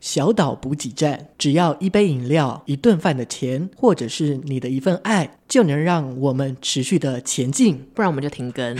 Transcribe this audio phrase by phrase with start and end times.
[0.00, 7.84] 小岛补给站，只要一杯饮料、一顿饭的钱，或者是你的一份爱，就能让我们持续的前进。
[7.94, 8.76] 不然我们就停更，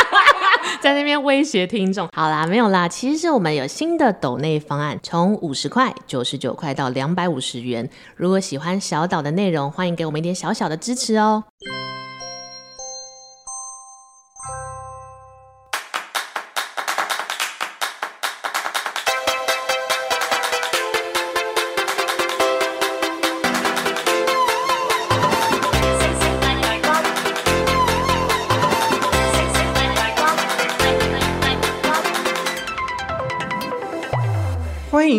[0.80, 2.08] 在那边威胁听众。
[2.14, 7.88] 好啦，没有啦，其实我们有新的抖内方案，从五十块、九十九块到两百五十元。
[8.16, 11.44] 如果喜欢小岛的内容，欢迎给我们一点小小的支持哦。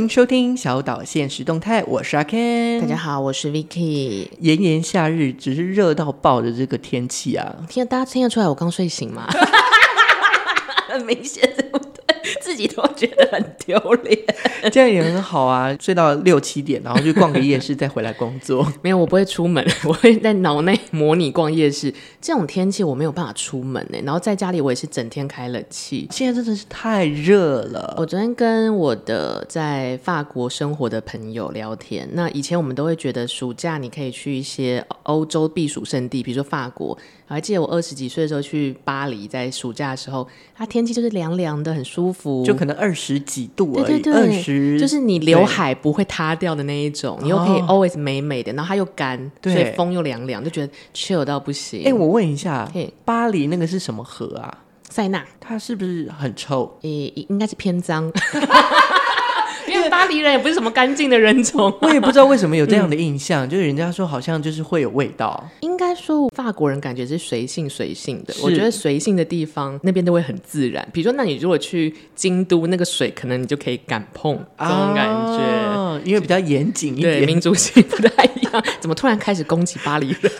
[0.08, 2.80] 迎收听小岛现实动态，我是阿 Ken。
[2.80, 4.30] 大家好，我是 Vicky。
[4.40, 7.54] 炎炎夏日，只是热到爆的这个天气啊！
[7.68, 9.28] 听，大家听得出来我刚睡醒吗？
[10.88, 11.44] 很明显，
[12.58, 14.18] 己都觉得很丢脸。
[14.72, 18.66] 这样也很好啊，睡到六七点，然后去逛个夜市，再回来工作。
[18.82, 21.94] 没有，我不会出门， 我会在脑内模拟逛夜市。
[22.20, 26.08] 这种天气我没有办法出门呢，然后在家里我也是整天开冷气。
[26.12, 27.96] 现在真的是太热了。
[27.98, 36.98] 我昨天跟我的在法国生活的朋友聊天，那以前我们都会觉得暑假你可以去一些欧洲避暑胜地，比如说法国。
[37.28, 40.26] 我还记得我二十几岁的时候去巴黎，在暑假的时候，
[40.56, 51.84] 它天气就是凉凉的，很舒服，就可能二十几度而已，对对对，二十就是你刘海不会塌掉的那一种，你又可以 always 美美的，然后它又干，所以风又凉凉，就觉得 chill 到不行。
[51.84, 52.72] 哎，我问一下，
[53.04, 54.64] 巴黎那个是什么河啊？
[54.90, 56.78] 塞纳，它是不是很臭？
[56.82, 58.10] 诶，应该是偏脏。
[59.90, 65.48] 巴黎人也不是什么干净的人种，我也不知道为什么有这样的印象，嗯、就是人家说好像就是会有味道。
[65.62, 70.88] 应该说法国人感觉是随性随性的，我觉得随性的地方那边都会很自然。
[70.94, 78.64] 比如说，那你如果去京都，那个水可能你就可以敢碰这种感觉，啊、因为比较严谨一点，对，民族性不太一样。
[78.80, 80.32] 怎么突然开始攻击巴黎人？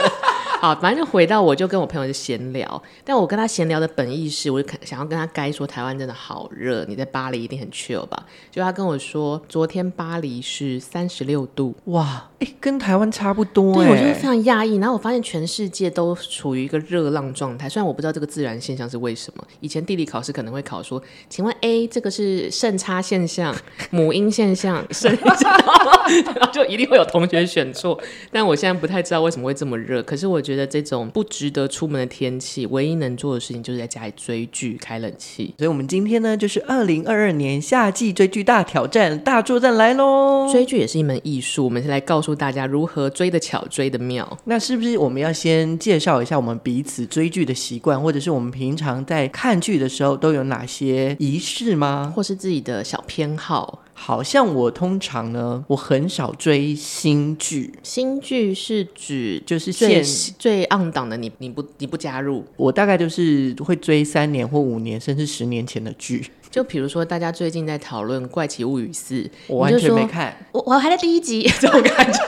[0.62, 8.26] 好，反正就回到，我就跟我朋友就闲聊，但我跟他闲聊的本意是，我就想要跟他该说台湾真的好热，你在巴黎一定很 chill 吧？
[8.50, 14.78] 就他跟我说，昨天巴黎是三十六度，哇，哎，跟台湾差不多，对，我就是非常讶异。
[14.78, 19.44] 然后我发现全世界都处于一个热浪状态，虽然我不知道这个自然现象是为什么。
[19.60, 21.00] 以前地理考试可能会考说，
[21.30, 23.56] 请问 A 这个是渗差现象、
[23.92, 25.58] 母婴现象，渗差，
[26.34, 28.00] 然后就一定会有同学选错。
[28.32, 30.42] 但我现在不太知道为什么会这么热，可是我。
[30.48, 35.54] 觉得这种不值得出门的天气，唯一能做的事情就是在家里追剧、开冷气。
[35.58, 40.48] 所以，我们今天呢，就是二零二二年夏季追剧大挑战、大作战来喽！
[40.50, 44.38] 追剧也是一门艺术，我们是来告诉大家如何追得巧、追得妙。
[44.46, 52.14] 那是不是我们要先介绍一下我们彼此追剧的习惯，或者是我们平常在看剧的时候都有哪些仪式吗？
[52.16, 53.84] 或是自己的小偏好？
[54.00, 57.74] 好像我通常呢，我很少追新剧。
[57.82, 60.04] 新剧是指就是最
[60.38, 66.28] 最 on 档的你，你你不你不加入，我大概就是会追三年或五年，甚至十年前的剧。
[66.50, 69.16] 就比如说，大家最近在讨论《怪奇物语四》，
[69.48, 72.20] 我完全没看，我我还在第一集， 这种感觉，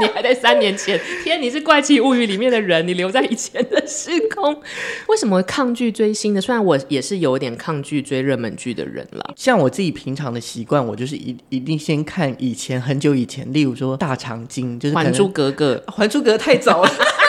[0.00, 1.00] 你还在三年前。
[1.22, 4.60] 天，你是《怪奇物语》里面的人，你留在以前的时空，
[5.08, 6.40] 为什么抗拒追新的？
[6.40, 9.32] 虽然我也是有点抗拒追热门剧的人了。
[9.36, 16.90] 像我自己平常的习惯，我就是一一定先看以前很久以前，例如说《大长今》，就是《还珠格格》，《还珠格格》太早了。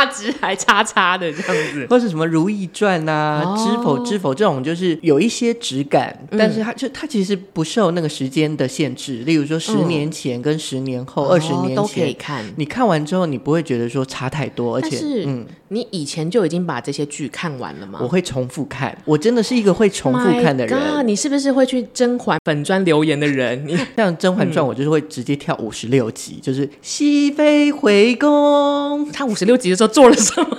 [0.00, 9.18] 画质还差差的这样子，或是什么《如懿传》啊，哦《知否知否》这种，就是有一些质感，嗯、但是它就它其实不受那个时间的限制。
[9.18, 12.42] 例如说，十年前跟十年后、二十、嗯、年前、哦、都可以看。
[12.56, 18.00] 你看完之后，你不会觉得说差太多，而且是嗯，你以前就已经把这些剧看完了吗？
[18.02, 20.76] 我会重复看，我真的是一个会重复看的人。
[20.76, 23.64] 啊，你是不是会去甄嬛粉专留言的人？
[23.66, 29.88] 你 像《甄嬛传》，我就是会直接跳五十六集，嗯、就是熹妃回宫，她五十六集的时候。
[29.90, 30.56] 做了什么？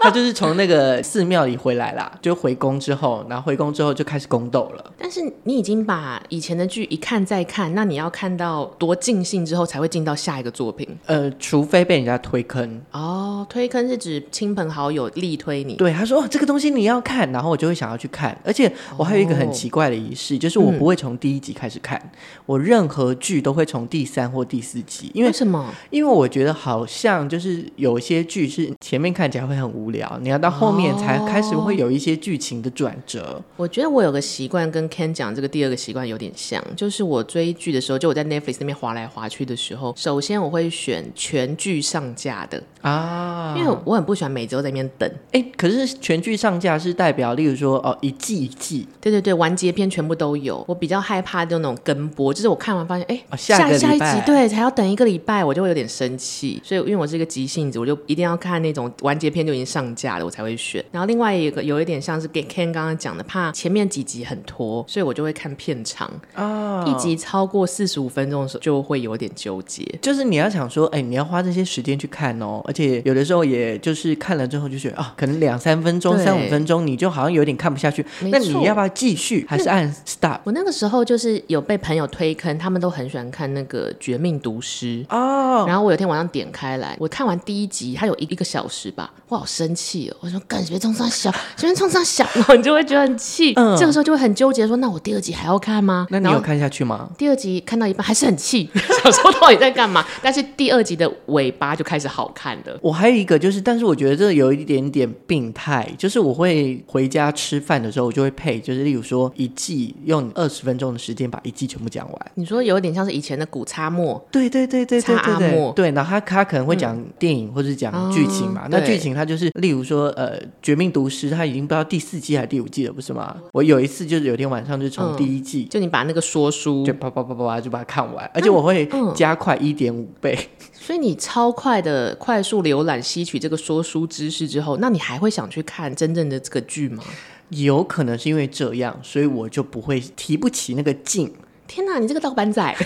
[0.00, 4.92] 他就是从那个寺庙里回来啦，就回宫之后，然后回宫之后就开始宫斗了。
[4.96, 10.88] 但是你已经把以前的剧一看再看，那你要看到多尽兴之后才会进到下一个作品。
[11.06, 12.80] 呃，除非被人家推坑。
[12.92, 15.74] 哦，推坑是指亲朋好友力推你。
[15.74, 18.36] 对，他说哦，这个东西你要看，然后我就会想要去看。
[18.44, 22.10] 而且我还有一个很奇怪的仪式，哦、就是我不会从第一集开始看，嗯、
[22.46, 25.10] 我任何剧都会从第三或第四集。
[25.12, 25.72] 因为，为什么？
[25.90, 33.20] 因为我觉得好像就是有些剧是前面看起来会很无无聊，你要到后面才开始会有一些剧情的转折。
[33.20, 45.10] 哦、我觉得我有个习惯跟 Ken 讲这个第二个习惯有点像，就是我追剧的时候，就我在 Netflix 那边划来划去的时候，首先我会选全剧上架的啊，因为我很不喜欢每周在那边等。
[45.32, 50.64] 哎，可是全剧上架是代表，例如说哦，一季一季，对对对，完结篇全部都有。
[50.68, 56.60] 我比较害怕就那种跟播，就是我看完发现哎、哦，下下一集对，才要等一个礼拜，我就会有点生气。
[56.64, 60.84] 所以因为我是一个急性子，我就一定要看那种完结篇就已经上架了，我才会选。
[60.92, 69.84] 然后另外一个有一点像是给 Ken 刚刚讲的，怕前面几集很拖，所以我就会看片长哦，一集超过四十五分钟的时候就会有点纠结。
[70.00, 78.04] 就是你要想说，哎，你要花这些时间去看哦，而且有的时候也就是看了之后就觉得啊，可能两三分钟、三五分钟，你就好像有点看不下去。
[78.30, 80.40] 那你要不要继续，还是按 stop？
[80.44, 96.06] 我那个时候就是有被朋友推坑，他们都很喜欢看那个《绝命毒师》哦，然后我有天晚上点开来，我看完第一集，它有一一个小时吧，我好生气哦，我说干什么冲上小，随便冲上小， 然后你就会觉得很气，嗯，这个时候就会很纠结，说那我第二集还要看吗？
[96.10, 97.10] 那你有看下去吗？
[97.18, 98.68] 第二集看到一半还是很气，
[99.02, 100.04] 小时候到底在干嘛？
[100.22, 102.78] 但是第二集的尾巴就开始好看了。
[102.82, 112.32] 我还有一个就是，但是我觉得这有一点点病态，就是我会回家吃饭的时候，我就会配，就是例如说一季用二十分钟的时间把一季全部讲完。
[112.34, 123.36] 你说有点像是以前的古擦墨，对对对对对对对，对，然后他他可能会讲电影或者讲剧情嘛，那剧情他就是例如说呃《绝命毒师》，他已经不知道第四季还是第五季了，不是吗？
[123.52, 130.36] 我有一次就是有天晚上就从第一季，就你把那个说书就啪啪啪啪啪就把它看完，而且我会加快一点五倍。
[130.72, 137.04] 所以你超快的快速浏览吸取这个说书知识之后，那你还会想去看真正的这个剧吗？
[137.50, 141.32] 有可能是因为这样，所以我就不会提不起那个劲。
[141.66, 142.76] 天哪，你这个盗版仔，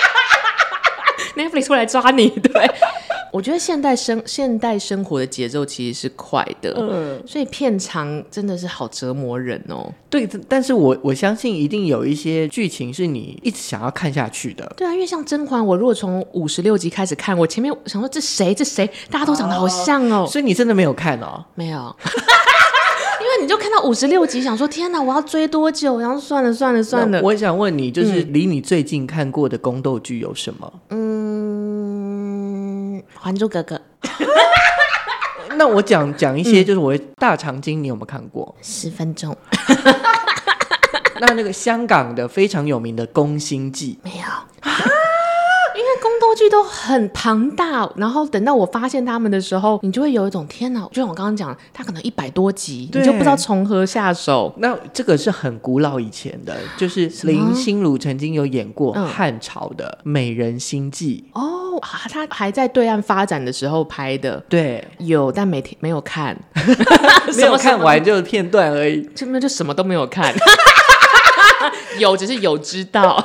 [1.36, 2.70] Netflix 会来抓你，对。
[3.32, 9.92] 我觉得现代生现代生活的节奏其实是快的，嗯，所以片长真的是好折磨人哦。
[10.10, 14.70] 对，但是我我相信一定有一些剧情是你一直想要看下去的。
[14.76, 21.44] 对啊，因为像甄嬛，我如果从五十六集开始看，我前面想说这谁这谁，大家都长得好像哦，所以你真的没有看哦？
[21.54, 21.78] 没有，
[23.20, 25.98] 因为你就看到五十六集，想说天哪，我要追多久？
[26.00, 27.20] 然后算了算了算了。
[27.22, 30.72] 我想问你，就是离你最近看过的宫斗剧有什么？
[30.88, 30.97] 嗯，
[33.28, 33.76] 《还珠格格》。
[35.56, 38.54] 那我讲讲一些，就是我大长今，你有没有看过？
[38.62, 39.36] 十分钟。
[41.20, 44.24] 那那个香港的非常有名的《宫心计》没有。
[46.28, 50.80] 因为宫斗剧都很庞大，然后等到我发现他们的时候，你就会有一种天哪！
[50.92, 54.52] 就像我刚刚讲，他可能一百多集，你就不知道从何下手。
[54.58, 64.42] 那这个是很古老以前的，就是林心如曾经有演过汉朝的《美人心计》哦，啊他还在对岸发展的时候拍的。
[64.48, 66.38] 对，有，但没没有看，
[67.36, 70.34] 没有看完就是片段而已，这边就什么都没有看，
[71.98, 73.24] 有只是有知道。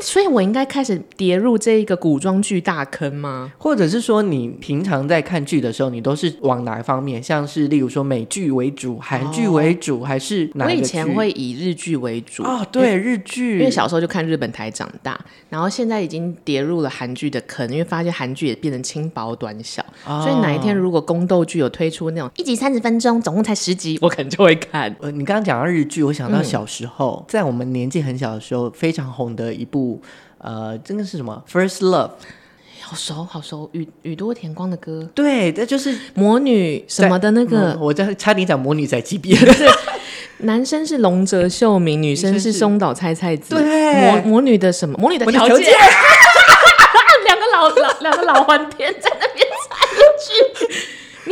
[0.00, 3.52] 所以我应该开始跌入这一个古装剧大坑吗？
[3.58, 7.20] 或者是说，你平常在看剧的时候，你都是往哪一方面？
[7.20, 10.68] 像是例如说美剧为主、韩剧为主，哦、还是哪一？
[10.68, 15.18] 我以前会以日剧为主哦，对，日剧，因为小时候就看日本台长大，
[15.48, 24.94] 然后现在已经跌入了韩剧的坑，因为发现韩剧也变成轻薄短小，哦、所以哪一天如果宫斗剧有推出那种一集三十分钟，总共才十集，我 可能就会看。
[25.00, 29.87] 呃，你刚刚讲到日剧，我想到小时候，嗯、在我们年纪很小的时候，非常红的一部。
[30.38, 32.10] 呃，这个是什么？First Love，
[32.82, 35.08] 好熟好熟，宇宇多田光的歌。
[35.14, 37.72] 对，这就是魔女什么的那个。
[37.72, 39.38] 嗯、我在差点讲魔女宅急便。
[40.42, 43.56] 男生是龙泽秀明，女生是松岛菜菜子。
[43.56, 44.96] 对，魔魔女的什么？
[44.98, 45.74] 魔女的条件。
[47.24, 49.47] 两个老老两个老顽天在那边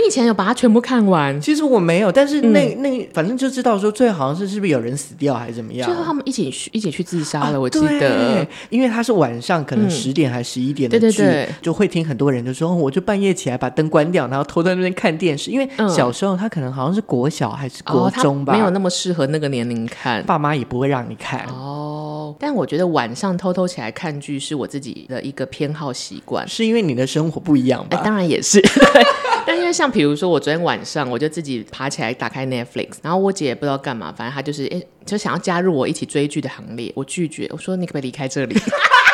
[0.06, 1.38] 以前有把它全部看完？
[1.40, 5.88] 其实我没有，但是那、嗯、那反正就知道说，最好像是是不是有人死掉还是怎么样？
[5.88, 15.50] 最后他们一起去一起去自杀了，啊、我记得，因为他是晚上可能十点还是十一点的剧，嗯、对对对，就会听很多人就说，我就半夜起来把灯关掉，然后偷在那边看电视。
[15.50, 22.15] 因为小时候他可能好像是国小还是国中吧，哦、没有那么适合那个年龄看，爸妈也不会让你看哦。
[22.38, 28.00] 但我觉得晚上偷偷起来看剧是我自己的一个偏好习惯，是因为你的生活不一样吧？
[28.04, 28.62] 当然也是。
[29.46, 38.56] 但因为像比如说，我昨天晚上我就自己爬起来打开 Netflix，然后我姐也不知道干嘛，反正她就是哎，就想要加入我一起追剧的行列，我拒绝，我说你可不可以离开这里？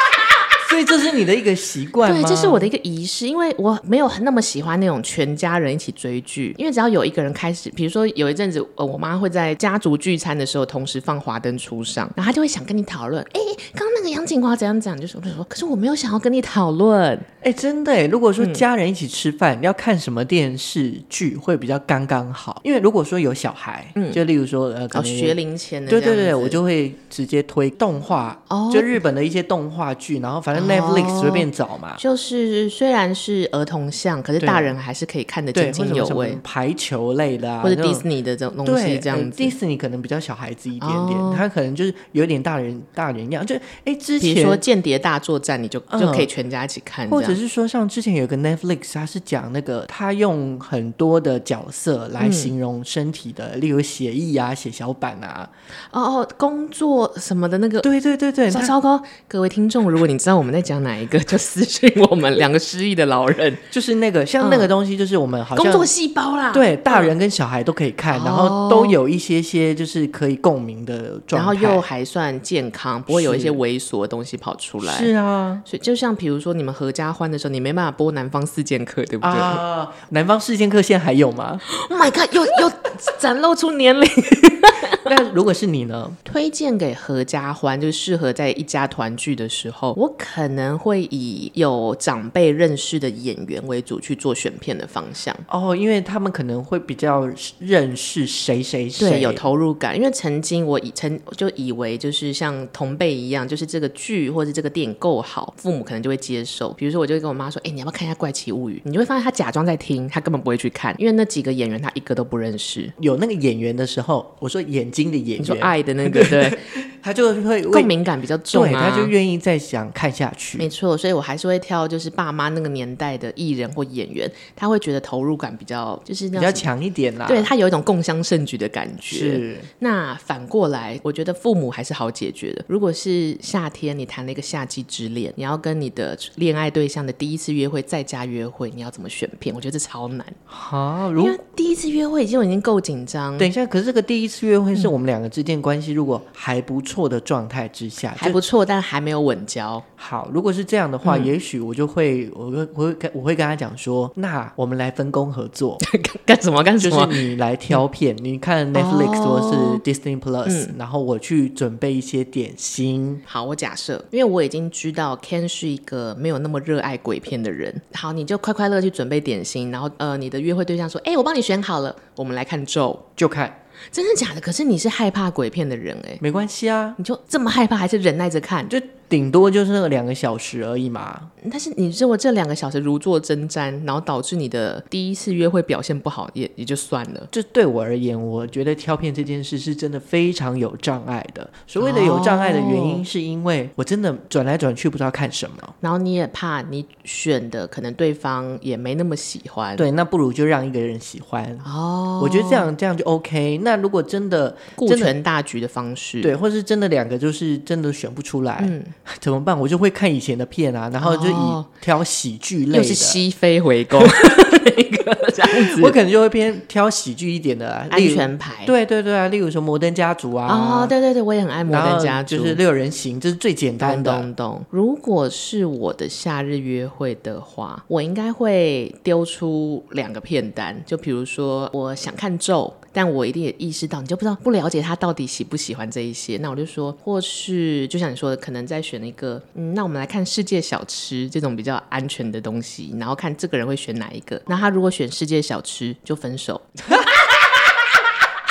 [0.73, 2.21] 所以这是你的一个习惯吗？
[2.21, 13.41] 对，这是我的一个仪式，因为我没有那么喜欢那种全家人一起追剧，因为只要有一个人开始，比如说有一阵子，呃，我妈会在家族聚餐的时候同时放《华灯初上》，然后她就会想跟你讨论，哎，
[13.75, 17.17] 刚刚那那个杨景华怎样讲，就是我就说，可是我没有想要跟你讨论。
[17.41, 22.61] 哎，真的哎，如果说家人一起吃饭，要看什么电视剧会比较刚刚好？
[22.64, 31.97] 因为如果说有小孩，嗯就例如说呃，哦学龄前的，对对对，我就会直接推动画，哦就日本的一些动画剧，然后反正 Netflix 随便找嘛。
[31.99, 36.38] 就是虽然是儿童像，可是大人还是可以看得津津有味。
[36.42, 39.42] 排球类的啊，或者 Disney 的这种东西，这样子。
[39.42, 48.12] Disney 可能比较小孩子一点点，他可能就是有点大人大人样，就哎之前比如说间谍大作战，你就就可以全家一起看，或者是说像之前。
[48.12, 55.49] 有个 Netflix，他是讲那个他用很多的角色来形容身体的，嗯、例如写意啊、写小板啊，
[55.90, 59.02] 哦哦，工作什么的那个，对对对对，糟糕！
[59.26, 74.92] 各位听众，如果你知道我们在讲哪一个， 就私信我们两个失忆的老人，就是那个像那个东西，就是我们好像工作细胞啦，对，大人跟小孩都可以看，嗯、然后都有一些些就是可以共鸣的状态，然后又还算健康，不会有一些猥琐的东西跑出来。
[74.99, 77.92] 是啊，所以就像比如说你们合家欢的时候，你没办法。
[77.92, 79.38] 播南方四剑客对不对？
[79.38, 82.73] 啊，南方四剑客现在还有吗？Oh my god，又又
[83.18, 84.09] 展露出年龄。
[85.11, 86.11] 那如果是你呢？
[86.25, 95.37] 推荐给合家欢，就是适合在一家团聚的时候，我可能会以有长辈认识的演员为主去做选片的方向。
[95.49, 97.28] 哦，因为他们可能会比较
[97.59, 99.97] 认识谁谁谁，对，有投入感。
[99.97, 106.73] 因为曾经我以曾就以为就是像同辈一样，就是这个剧或者这个电影够好，父母可能就会接受。
[106.75, 112.92] 比如说，我就会跟我妈说：“哎、欸，你要不要看一下《怪奇物语》？”你就会发现他假装在听，他根本不会去看，因为那几个演员他一个都不认识。
[113.00, 116.58] 有那个演员的时候，我说眼睛的演员，你说爱的那个， 对。
[117.04, 120.56] 他就会共鸣感比较重，啊，对，他就愿意再想看下去。
[120.56, 127.26] 没错，所以我还是会挑就是爸妈那个年代的艺人或演员，他会觉得投入感比较就是那比较强一点啦。
[127.26, 129.16] 对，他有一种共襄盛举的感觉。
[129.16, 129.56] 是。
[129.80, 132.64] 那反过来，我觉得父母还是好解决的。
[132.68, 139.52] 如果是夏天，你谈了一个夏季之恋，你要跟你的恋爱对象的第一次约会在家约会，你要怎么选片？
[139.52, 140.25] 我觉得这超难。
[140.44, 143.37] 好，如因为第一次约会已经已经够紧张。
[143.37, 147.02] 等一下，可是这个第一次约会是我们两个之间关系如果还不错。
[147.12, 149.82] 的状态之下还不错，但还没有稳交。
[149.96, 155.76] 好，如果是这样的话，嗯、也许我就会，我会，我会跟，我会跟他讲说，那我们来分工合作，
[156.24, 157.04] 干什么干什么？
[157.06, 163.20] 就是你来挑片，嗯、你看 Netflix 或是 Disney Plus，、嗯、然后我去准备一些点心。
[163.26, 167.82] 好，我假设，因为我已经知道 Ken 是一个没有那么热爱鬼片的人。
[167.94, 173.52] 好，你就快快乐去准备点心，然后呃，你的约会对象说，哎，我帮你选好了，我们来看咒，就看。
[173.91, 174.41] 真的假的？
[174.41, 178.69] 可是你是害怕鬼片的人哎，没关系啊，你就这么害怕，还是忍耐着看？
[178.69, 178.81] 就。
[179.12, 181.21] 顶多就是那个两个小时而已嘛。
[181.50, 187.28] 但是你认为这两个小时如坐针毡，然后导致你的第一次约会表现不好，也也就算了。
[187.31, 191.47] 这对我而言，我觉得挑片这件事是真的非常有障碍的。
[191.66, 199.76] 所谓的有障碍的原因，是因为我真的转来转去不知道看什么，然后你也怕你选的可能对方也没那么喜欢。
[199.76, 201.45] 对，那不如就让一个人喜欢。
[201.66, 203.61] 哦，我觉得这样这样就 OK。
[203.62, 208.83] 那如果真的顾全大局的方式，对，或是真的两个就是真的选不出来，嗯。
[209.21, 209.59] 怎么办？
[209.59, 214.00] 我就会看以前的片啊，然后就以挑喜剧类的，又是西飞回宫
[214.64, 215.82] 那个这样子。
[215.82, 218.64] 我可能就会偏挑喜剧一点的啊，安全牌。
[218.64, 220.82] 对对对啊，例如说《摩登家族》啊。
[220.82, 224.12] 哦，对对对，我也很爱《摩登家族》，就是六人行，这是最简单的。
[224.12, 224.64] 懂懂。
[224.71, 232.73] 如果是我的夏日约会的话，我应该会丢出两个片单，就比如说我想看咒。
[232.92, 236.37] 但我一定也意识到，你就不知道不了解他到底喜不喜欢这一些。
[236.38, 244.40] 那我就说，或是就像你说的，可能在选一个，嗯，那我们来看世界小吃这种比较安全的东西，然后看这个人会选哪一个。
[244.46, 246.61] 那他如果选世界小吃，就分手。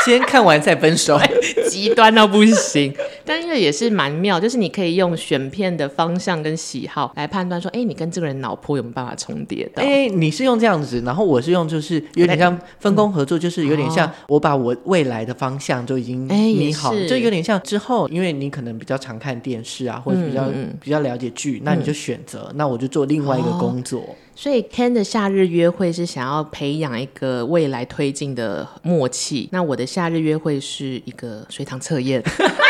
[0.05, 1.19] 先看完再分手，
[1.69, 2.93] 极端到不行。
[3.23, 9.81] 但因为也是蛮妙，就是你可以用选片的方向跟喜好来判断说，哎，你跟这个人脑波有没有办法重叠的？
[9.81, 20.45] 哎，你是用这样子，然后我是用就是有点像分工合作，就是有点像我把我未来的方向就已经拟好，就有点像之后，因为你可能比较常看电视啊，或者比较
[20.81, 24.15] 比较了解剧，那你就选择，那我就做另外一个工作。
[24.35, 32.23] 所以 Ken 的夏日约会是想要培养一个未来推进的默契，那我的夏日约会是一个随堂测验，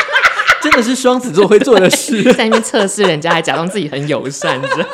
[0.62, 4.88] 真的是双子座会做的事， 在那边测试人家，还假装自己很友善，你知道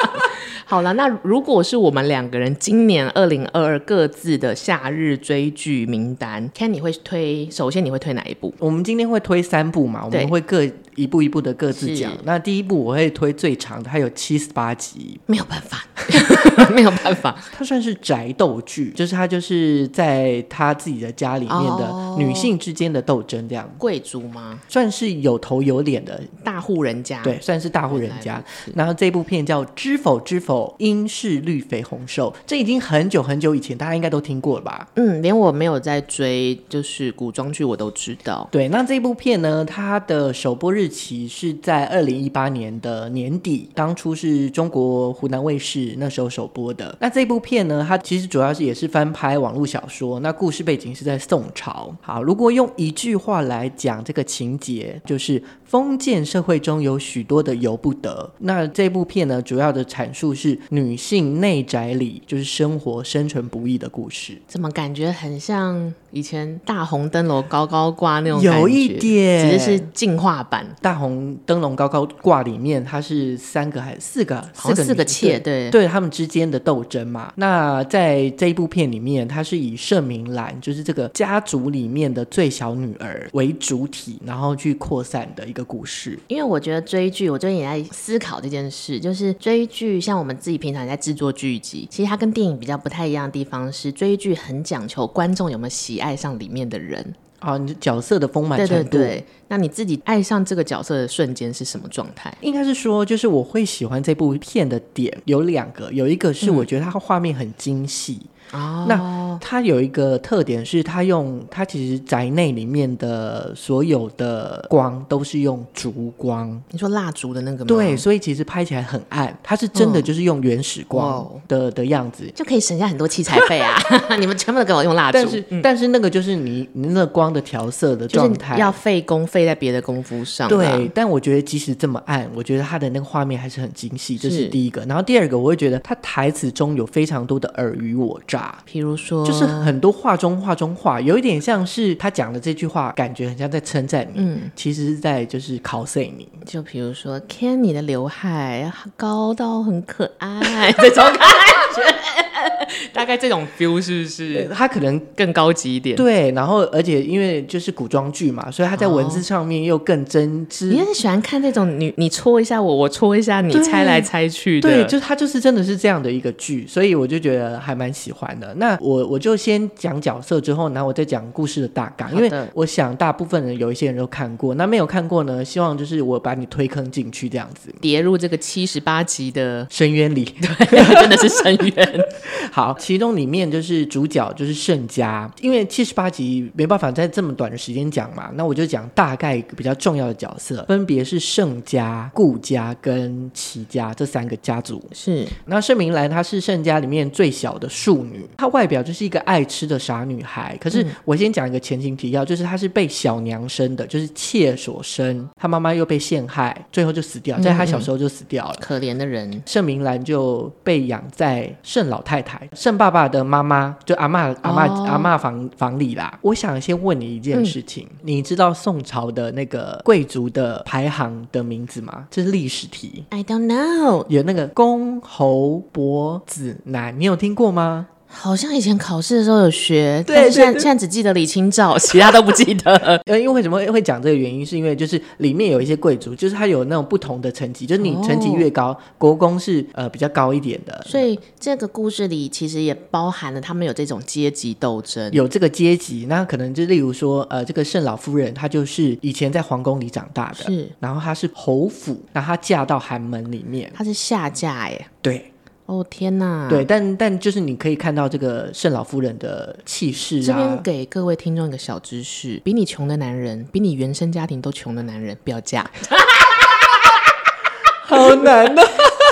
[0.70, 7.48] 好了，那如果是我们两个人今年二零二二各自的夏日追剧名单，Ken 你会推？
[7.50, 8.52] 首先你会推哪一部？
[8.58, 10.62] 我们今天会推三部嘛，我们会各
[10.94, 12.12] 一步一步的各自讲。
[12.25, 15.82] 那第一部我会推最长的，它有七十八集，没有办法。
[16.75, 23.68] 没有办法，它算是宅斗剧，就是它就是在他自己的家里面的女性之间的斗争这样。
[23.78, 24.58] 贵族吗？
[24.68, 28.42] 算是有头有脸的大户人家，对，算是大户人家。
[28.75, 34.88] 然后这部片叫《知否知否，应是绿肥红瘦》，这已经很久很久以前，大家应该都听过了吧？
[34.95, 38.49] 嗯，连我没有在追，就是古装剧，我都知道。
[38.50, 46.97] 对，那这部片呢，它的首播日期是在二零一八年的年底，当初是中国湖南卫视那时候首播的。
[47.00, 51.95] 那这部片呢，它其实主要是也是翻拍网络小说，那故事背景是在宋朝。
[52.00, 58.31] 好，如果用一句话来讲这个情节，就是封建社会中有许多的由不得。
[58.38, 64.40] 那这部片呢，主要的阐述是女性内宅里就是生活生存不易的故事。
[64.47, 68.40] 怎么感觉很像以前大红灯笼高高挂那种？
[68.43, 70.67] 有一点，其实是进化版。
[70.81, 74.49] 大红灯笼高高挂里面，它是三个还是四个？
[74.55, 77.33] 四个四个妾，对对，他们之间的斗争嘛。
[77.37, 86.19] 那在这一部片里面，它是以盛明兰，就是这个家族里面的最小女儿为主体，然后去扩散的一个故事。
[86.28, 97.14] 因为我觉得追剧，我最近也在思考这件事，就是追剧，像我们自己平常也在制作剧集，其实它跟电影比较不太一样的地方是，追剧很讲求观众有没有喜爱上里面的人。
[97.40, 98.90] 啊，你角色的丰满程度。
[98.90, 102.37] 对对对，那你自己爱上这个角色的瞬间是什么状态？
[102.40, 108.18] 应该是说，就是我会喜欢这部片的点有两个，有一个是我觉得它画面很精细。
[108.23, 116.61] 嗯哦，那它有一个特点是，它用它其实宅内里面的所有的光都是用烛光。
[116.71, 117.67] 你说蜡烛的那个吗？
[117.67, 123.76] 对，所以其实拍起来很暗，它是真的就是用原始光的、哦、的样子，就可以省下很多器材费啊！
[124.19, 130.49] 你们全部都给我用蜡烛，但是、嗯、但是那个就是你你那个光的调色的状态、就是、要费工费在别的功夫上。
[130.49, 134.83] 对，但我觉得即使这么暗，我觉得它的那个画面还是很精细，这是第一个。
[134.87, 138.38] 然后第二个，我会觉得它台词中有非常多的尔虞我诈。
[138.64, 146.28] 比如说，就是很多话中话中话，有一点像是他讲的这句话，感觉很像在称赞你，嗯，其实是在就是考 C 你。
[146.45, 151.95] 就比如说，Ken，你的刘海高到很可爱，这种感觉。
[152.92, 154.49] 大概这种 feel 是不是？
[154.54, 155.97] 他可能更高级一点。
[155.97, 160.66] 对，然后而且因为就是古装剧嘛，所以他在文字上面又更真挚。
[160.66, 164.68] 你很喜欢看那种你你戳一下我，我戳一下你，猜来猜去的。
[164.68, 168.52] 对，就他就是真的是这样的一个剧，所以我就觉得还蛮喜欢的。
[168.54, 180.25] 那我我就先讲角色，之后然后我再讲故事的大纲，因为我想大部分人有一些人都看过，那没有看过呢，希望就是我把你推坑进去这样子，跌入这个七十八集的深渊里。
[180.40, 182.05] 对，真的是深渊。
[182.50, 194.83] 好，其中里面就是主角就是盛家，因为七十八集没办法在这么短的时间讲嘛，那我就讲大概比较重要的角色，分别是盛家、顾家跟齐家这三个家族。
[194.92, 200.57] 是，那盛明兰她是盛家里面最小的庶女，她外表就是一个爱吃的傻女孩。
[200.61, 209.42] 可是我先讲一个前情提要，就是她是被小娘生的，就是妾所生，她妈妈又被陷害，最后就死掉，在她小时候就死掉了，嗯嗯，可怜的人。
[209.46, 212.48] 盛明兰就被养在盛老太太。
[212.54, 214.88] 盛爸爸的妈妈就阿妈阿嬷、oh.
[214.88, 216.18] 阿妈房房里啦。
[216.22, 222.07] 我想先问你一件事情，嗯、你知道宋朝的那个贵族的排行的名字吗？
[222.11, 223.04] 这是历史题。
[223.11, 224.04] I don't know。
[224.09, 227.88] 有那个公侯伯子男，你有听过吗？
[228.11, 232.75] 好像以前考试的时候有学，对，现在现在只记得李清照， 其他都不记得。
[233.07, 240.85] 呃，因为为什么会讲这个原因，是因为就是里面有一些贵族，就是他有那种不同的层级，就是你层级越高，哦、国公是呃比较高一点的。
[240.87, 246.07] 所以这个故事里其实也包含了他们有这种阶级斗争，有这个阶级。
[246.09, 255.33] 那可能就例如说，呃，这个盛老夫人她就是以前在皇宫里长大的，是，然后她是侯府，那她嫁到寒门里面，她是下嫁耶，对。
[255.68, 256.46] 哦天呐！
[256.48, 260.22] 对，但但就是你可以看到这个盛老夫人的气势啊。
[260.24, 265.70] 这边给各位听众一个小知识：比你穷的男人，比你原生家庭都穷的男人，不要嫁。
[267.85, 268.62] 好难的。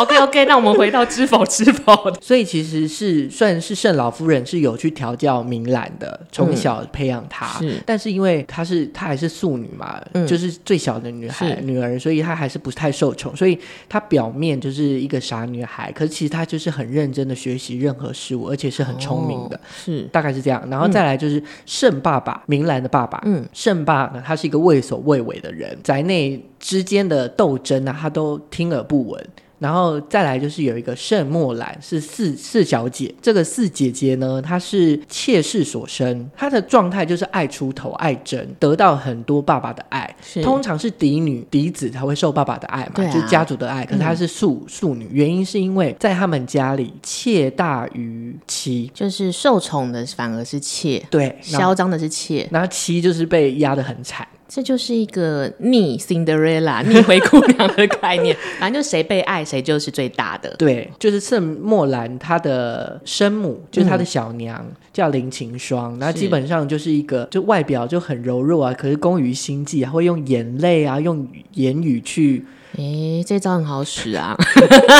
[0.01, 1.95] OK OK， 那我们回到知否知否。
[2.21, 7.59] 所以其实是算是盛老夫人是有去调教明兰的，从小培养她。
[7.61, 13.35] 嗯、是，但是因为她是她还是庶女嘛，嗯、就是最小的女孩女儿，所以她还是不太受宠。
[13.35, 19.57] 所以她表面就是一个傻女孩，可是其实她就是很认真的学习任何事物，而且是很聪明的。
[19.57, 20.63] 哦、是，大概是这样。
[20.71, 23.21] 然后再来就是盛爸爸，明兰的爸爸。
[23.25, 29.27] 嗯，盛爸呢，他是一个畏首畏尾的人，宅内之间的斗争啊，他都听而不闻。
[29.59, 33.15] 然后再来就是有一个盛莫兰，是四四小姐。
[33.23, 40.15] 这个四姐姐呢，她是妾室所生，她的状态就是爱出头、爱争，得到很多爸爸的爱。
[40.43, 43.85] 通常是嫡女、嫡子才会受爸爸的爱嘛，啊、就是家族的爱。
[43.85, 54.27] 可是她是庶庶女，原因是因为在他们家里，妾大于妻，就是受宠的反而是妾，对，嚣张的是妾，然后妻就是被压得很惨。
[54.49, 60.55] 这就是一个逆 Cinderella 逆灰姑娘的概念， 反正就谁被爱谁就是最大的。
[60.57, 72.45] 对，就是圣莫兰她的生母，就是她的小娘、嗯、叫林晴霜，那基本上就是一个就外表就很柔弱啊，可是工于心计，会用眼泪啊，用言语去。
[72.79, 74.37] 哎，这招很好使啊！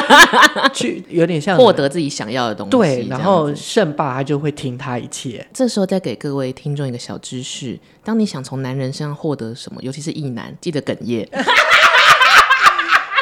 [0.73, 2.71] 去有点像获得自己想要的东西。
[2.71, 5.47] 对，然后圣霸他就会听他一切。
[5.53, 11.29] 这时候再给各位听众一个小知识：当你想从男人身上获得什么，尤其是异男，记得哽咽。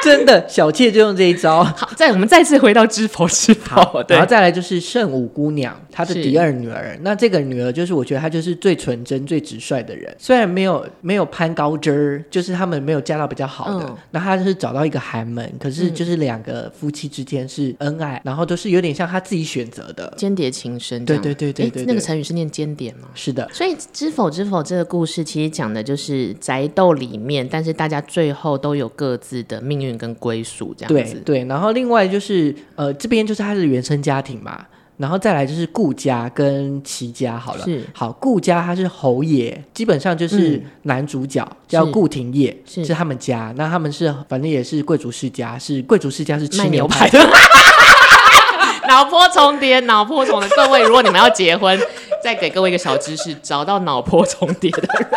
[0.04, 1.64] 真的，小妾就用这一招。
[1.64, 6.96] 好，再我们再次回到知否知否，对，然后再来就是圣武姑娘，她的第二女儿。
[7.00, 10.14] 那这个女儿就是我觉得她就是最纯真、最直率的人。
[10.18, 15.50] 虽然没有没有攀高枝儿，就是他们没有嫁到比较好的，嗯、那她就是找到一个寒门。
[15.58, 21.02] 可是就是两个夫妻之间是恩爱，嗯、然后都是有点像她自己选择的间谍情深。
[21.06, 23.08] 对对对对对，那个成语是念间谍吗？
[23.14, 23.48] 是的。
[23.52, 29.93] 所以知否知否这个故事其实讲的就是宅斗里面，但是大家最后都有各自的命运。
[29.96, 34.64] 跟归属这样子，对对，然后另外就是呃，这边就是他的原生家庭嘛，
[34.96, 37.82] 然后再来就是顾家跟齐家好了，是。
[37.92, 47.18] 好顾家他是侯爷，基本上就是男主角、嗯、叫顾廷烨，是，他们家，那他们是反正也是贵族世家，是贵族世家是吃牛排的，
[48.88, 51.78] 脑波重叠，脑波重的，各位如果你们要结婚，
[52.22, 55.08] 再给各位一个小知识，找到脑波重叠的人。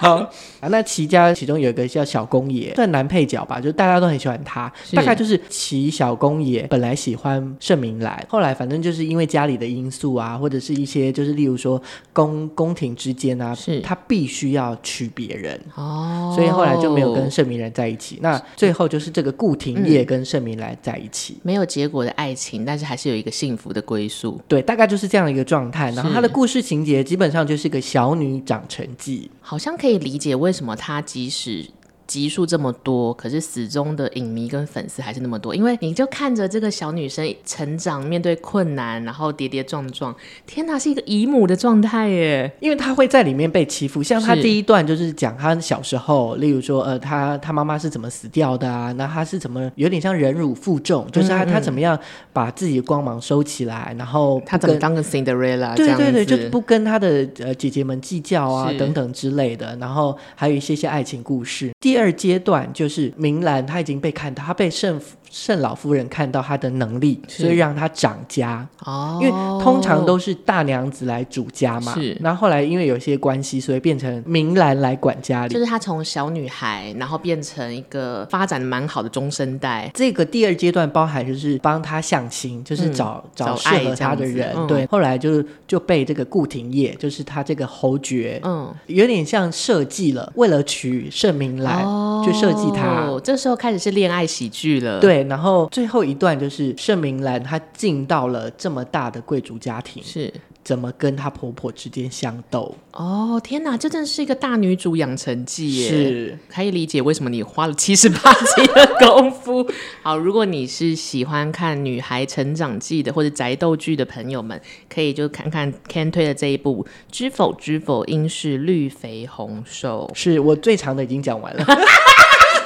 [0.08, 0.16] 好
[0.60, 4.72] 啊，那齐家其中有一个叫小公爷，算男配角吧，就大家都很喜欢他。
[4.94, 11.80] 大概就是齐小公爷本来喜欢盛明兰，后来反正就是因为家里的因素啊，或者是一些就是例如说
[12.14, 18.18] 宫宫廷之间啊，是他必须要娶别人哦，所以后来就没有跟盛明兰在一起。
[18.22, 24.40] 那最后就是这个顾廷烨跟盛明兰在一起，没有结果的爱情，但是还是有一个幸福的归宿。
[24.48, 25.90] 对，大概就是这样的一个状态。
[25.90, 29.89] 然后他的故事情节基本上就是一个小女长成记，好像可以。
[29.90, 31.68] 可以理解为什么他即使
[32.10, 40.12] 集数这么多，可是始终的影迷跟粉丝还是那么多，因为你就看着这个小女生成长，面对困难，然后跌跌撞撞，
[40.44, 42.50] 天哪，是一个姨母的状态耶！
[42.58, 48.90] 因为她会在里面被欺负，像她第一段就是讲她小时候，例如说，呃，她她妈妈是怎么死掉的啊？
[48.98, 51.96] 那她是怎么有点像忍辱负重，就是她她怎么样
[52.32, 55.76] 把自己的光芒收起来，然后她怎么当个 Cinderella？
[55.76, 61.70] 对对对，就不跟她的呃姐姐们计较啊，等等之类的，然后还有一些些爱情故事。
[61.78, 64.98] 第二二阶段就是明兰，她已经被看到，她被盛
[65.30, 68.66] 盛老夫人看到她的能力，所以让她掌家。
[68.84, 69.30] 哦，因为
[69.62, 71.94] 通常都是大娘子来主家嘛。
[71.94, 75.54] 是，然后后来因为有些关系，所以变成明兰来管家里。
[75.54, 79.90] 就是她从小女孩，然后变成一个发展蛮好的中生代。
[79.94, 84.52] 这个第二阶段包含就是帮她相亲，就是找、嗯、找适合她的人。
[84.56, 91.84] 嗯、对，后来就是就被这个顾廷烨，就是他这个侯爵，嗯，有点像设计了，为了娶盛明兰。
[91.84, 94.98] 哦，去设计他，这时候开始是恋爱喜剧了。
[94.98, 102.74] 对，然后最后一段就是盛明兰她进到了这么大的贵族家庭，是怎么跟她婆婆之间相斗？
[102.92, 105.88] 哦，天哪，这真是一个大女主养成记耶！
[105.88, 109.66] 是，可以理解为什么你花了七十八集的功夫。
[110.02, 114.60] 好，如果你是喜欢看女孩成长记的或者宅斗剧的朋友们，
[114.92, 120.10] 可以就看看 Ken 推的这一部《知否知否，应是绿肥红瘦》。
[120.18, 121.64] 是我最长的已经讲完了。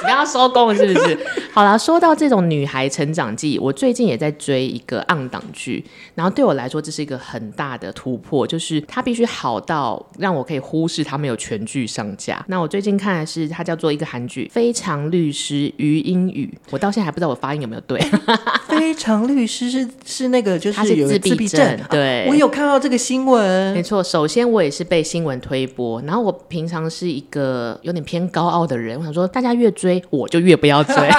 [0.04, 1.18] 你要收工了是不是？
[1.52, 12.44] 好了，说到这种女孩成长记，我最近也在追一个 on 档剧，然后对我来说这是一个很大的突破，就是它必须好到让我可以忽视它没有全剧上架。
[12.48, 18.00] 那我最近看的是它叫做一个韩剧《非常律师于英语》，我到现在还不知道我发音有没有对。
[18.68, 23.72] 非常律师是是那个就是他是自闭症，对，我有看到这个新闻。
[23.72, 29.93] 没错，首先我也是被新闻推播，然后我平常是一个有点偏高傲的人，我想说大家越追。
[30.10, 30.94] 我就越不要追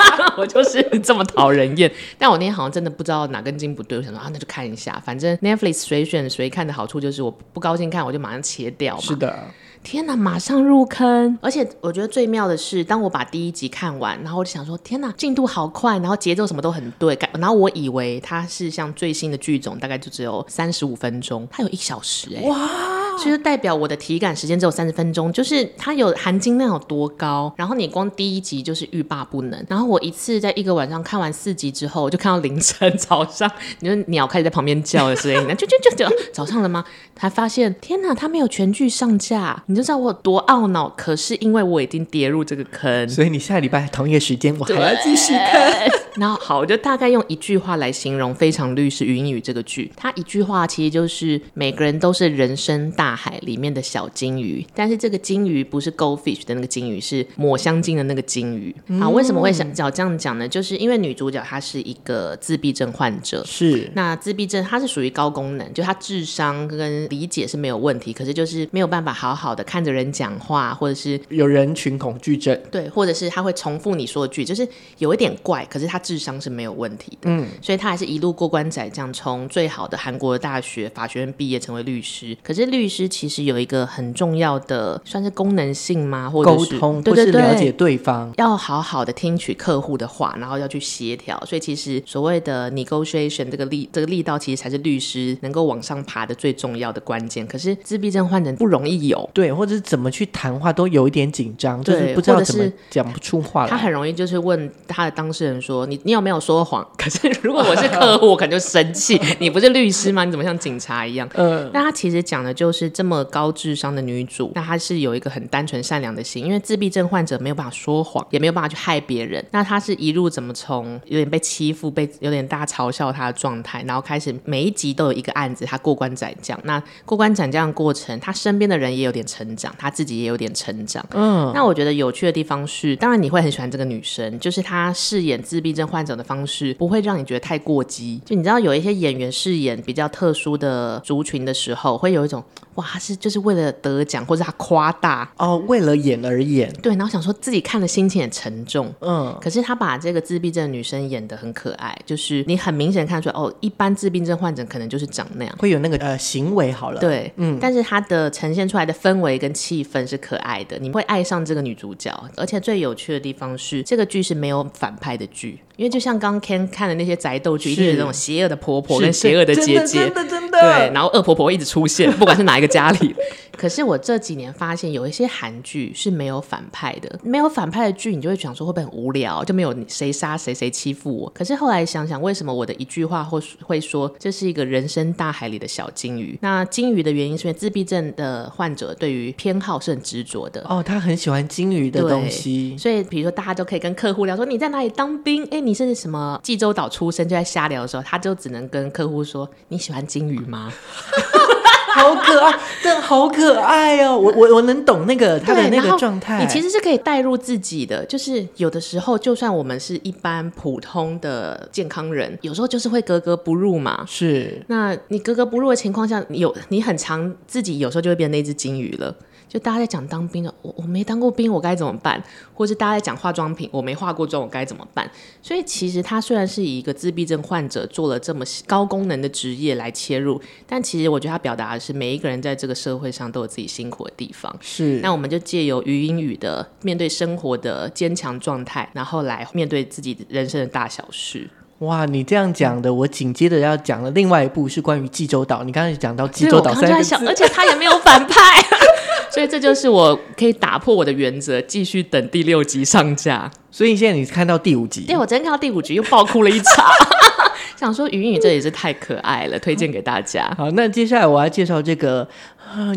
[0.38, 1.90] 我就是这么讨人厌。
[2.18, 5.00] 但我那天好像真的不知道哪根筋不对，我想说啊，那就看一下。
[5.04, 9.02] 反正 Netflix 随选随看的好处就是，我不高兴看我就马上切掉嘛。
[9.02, 9.38] 是的，
[9.86, 11.38] 天哪，马上入坑。
[11.40, 17.16] 而且我觉得最妙的是，当我把第一集看完，然后我就想说，天哪，进度好快，然后节奏什么都很对。
[17.34, 22.68] 然后我以为它是像最新的剧种，大概就只有三十五分钟，它有一小时哎、欸，哇！
[23.16, 27.50] 其实代表我的体感时间只有三十分钟，就是它有含金量有多高。
[27.56, 36.84] 然后你光第一集就是欲罢不能，然后我一次在一个晚上看完四集之后，我就看到凌晨早上，你说鸟开始在旁边叫的声音，就就就就 早上了吗？
[37.14, 40.88] 才发现天哪，它没有全剧上架，你就知道我有多懊恼。
[40.96, 45.88] 可是因为我已经跌入这个坑，所以你下礼拜同一个时间我还要继续看。
[46.16, 58.74] 然后好，我就大概用一句话来形容《非常律师禹英禑》这个剧，它一句话其实就是每个人都是人生大海里面的小金鱼，但是这个金鱼不是 goldfish 的那个金鱼，是抹香鲸的那个金鱼。
[58.86, 60.48] 嗯、啊，为什么会想找这样讲呢？
[60.48, 76.00] 就是因为女主角她是一个自闭症患者，是那自闭症她是属于高功能，就她智商跟理解是没有问题，可是就是没有办法好好的看着人讲话，或者是有人群恐惧症，对，或者是他会重复你说的句，就是有一点怪，可是他。
[76.06, 82.38] 智商是没有问题的，嗯，所以他还是一路过关斩将，从最好的韩国的大学法学院毕业，成为律师。
[82.44, 86.30] 可是律师其实有一个很重要的，算是功能性吗？
[86.30, 91.42] 或者是沟通，对对对，或是了解对方，要好好的听取客户的话，然后要去协调。
[91.44, 97.44] 所以其实所谓的 negotiation 这个力，这个力道，其实才是律师能够往上爬的最重要的关键。
[97.44, 103.70] 可是自闭症患者不容易有，对，或者是怎么去谈话都有一点紧张，就是不知道怎么讲不出话来。
[103.70, 106.86] 他很容易就是问他的当事人说：“你。”你有没有说谎？
[106.96, 109.20] 可是如果我是客户，我可能就生气。
[109.40, 110.24] 你不是律师吗？
[110.24, 111.28] 你怎么像警察一样？
[111.34, 111.68] 嗯。
[111.74, 119.44] 那他其实讲的就是这么高智商的女主，那她是有一个很单纯善良的心，因为自闭症患者没有办法说谎，也没有办法去害别人。
[119.50, 126.56] 那她是一路怎么从有点被欺负、被有点大家嘲笑她的状态，然后开始每一集都有一个案子，她过关斩将。
[126.62, 131.04] 那过关斩将的过程，她身边的人也有点成长，她自己也有点成长。
[131.12, 131.52] 嗯。
[131.54, 142.42] 那我觉得有趣的地方是，当然你会很喜欢这个女生，就是她饰演自闭症患者的方式不会让你觉得太过激，就你知道有一些演员饰演比较特殊的族群的时候，会有一种
[142.76, 145.30] 哇，是就是为了得奖或者他夸大。
[145.36, 165.58] 哦，为了演而演，对，然后想说自己看的心情也沉重，嗯，可是他把这个自闭症的女生演的很可爱，就是你很明显看出来哦，一般自闭症患者可能就是长那样，会有那个呃行为好了，对，嗯，但是他的呈现出来的氛围跟气氛是可爱的，你会爱上这个女主角，而且最有趣的地方是这个剧是没有反派的剧。
[165.76, 170.60] 因为就像刚 Ken 看的那些宅斗剧，一定是那种邪恶的婆婆跟邪恶的姐姐，真的真的真的。
[170.60, 173.14] 对，然后恶婆婆一直出现， 不管是哪一个家里。
[173.56, 181.30] 可是我这几年发现，有一些韩剧是没有反派的，没有反派的剧，你就会想说会不会很无聊，就没有谁杀谁，谁欺负我。
[181.34, 186.38] 可是后来想想，为什么我的一句话或会说这是一个人生大海里的小金鱼？
[186.42, 190.62] 那金鱼的原因是因为自闭症的患者对于偏好是很执着的。
[190.68, 192.76] 哦，他很喜欢金鱼的东西。
[192.78, 195.46] 所以比如说大家都可以跟客户聊说你在哪里当兵？
[195.50, 195.65] 哎。
[195.66, 197.26] 你是什么济州岛出生？
[197.28, 200.72] 就在瞎聊的时候，他就只能跟客户说：“你喜欢金鱼吗？”
[201.96, 204.16] 好可爱，真的好可爱哦！
[204.16, 206.40] 我我我能懂那个他的那个状态。
[206.40, 214.04] 你其实是可以带入自己的，就是有的时候，就算我们是一般普通的健康人，有时候就是会格格不入嘛。
[214.06, 219.12] 是，那你格格不入的情况下，有你很常自己有时候就会变成那只金鱼了。
[219.48, 222.22] 就大家在讲当兵的，我我没当过兵，我该怎么办？
[222.52, 225.08] 或是大家在讲化妆品，我没化过妆，我该怎么办？
[225.40, 234.54] 所以其实他虽然是以一个自闭症患者做了这么高功能的职业来切入，但其实我觉得他表达的是每一个人在这个社会上都有自己辛苦的地方。
[234.60, 241.48] 是，那我们就借由余英语的面对生活的坚强状态，然后来面对自己人生的大小事。
[241.80, 245.62] 哇，你这样讲的，我紧接着要讲的另外一部是关于济州岛。
[245.62, 248.34] 你刚才讲到济州岛三个字，而且他也没有反派。
[249.30, 253.50] 所以这就是我可以打破我的原则，继续等第六集上架。
[253.70, 255.02] 所以现在你看到第五集？
[255.02, 256.86] 对，我昨天看到第五集又爆哭了一场，
[257.76, 260.50] 想说云雨这也是太可爱了，推荐给大家。
[260.56, 262.26] 好，那接下来我要介绍这个。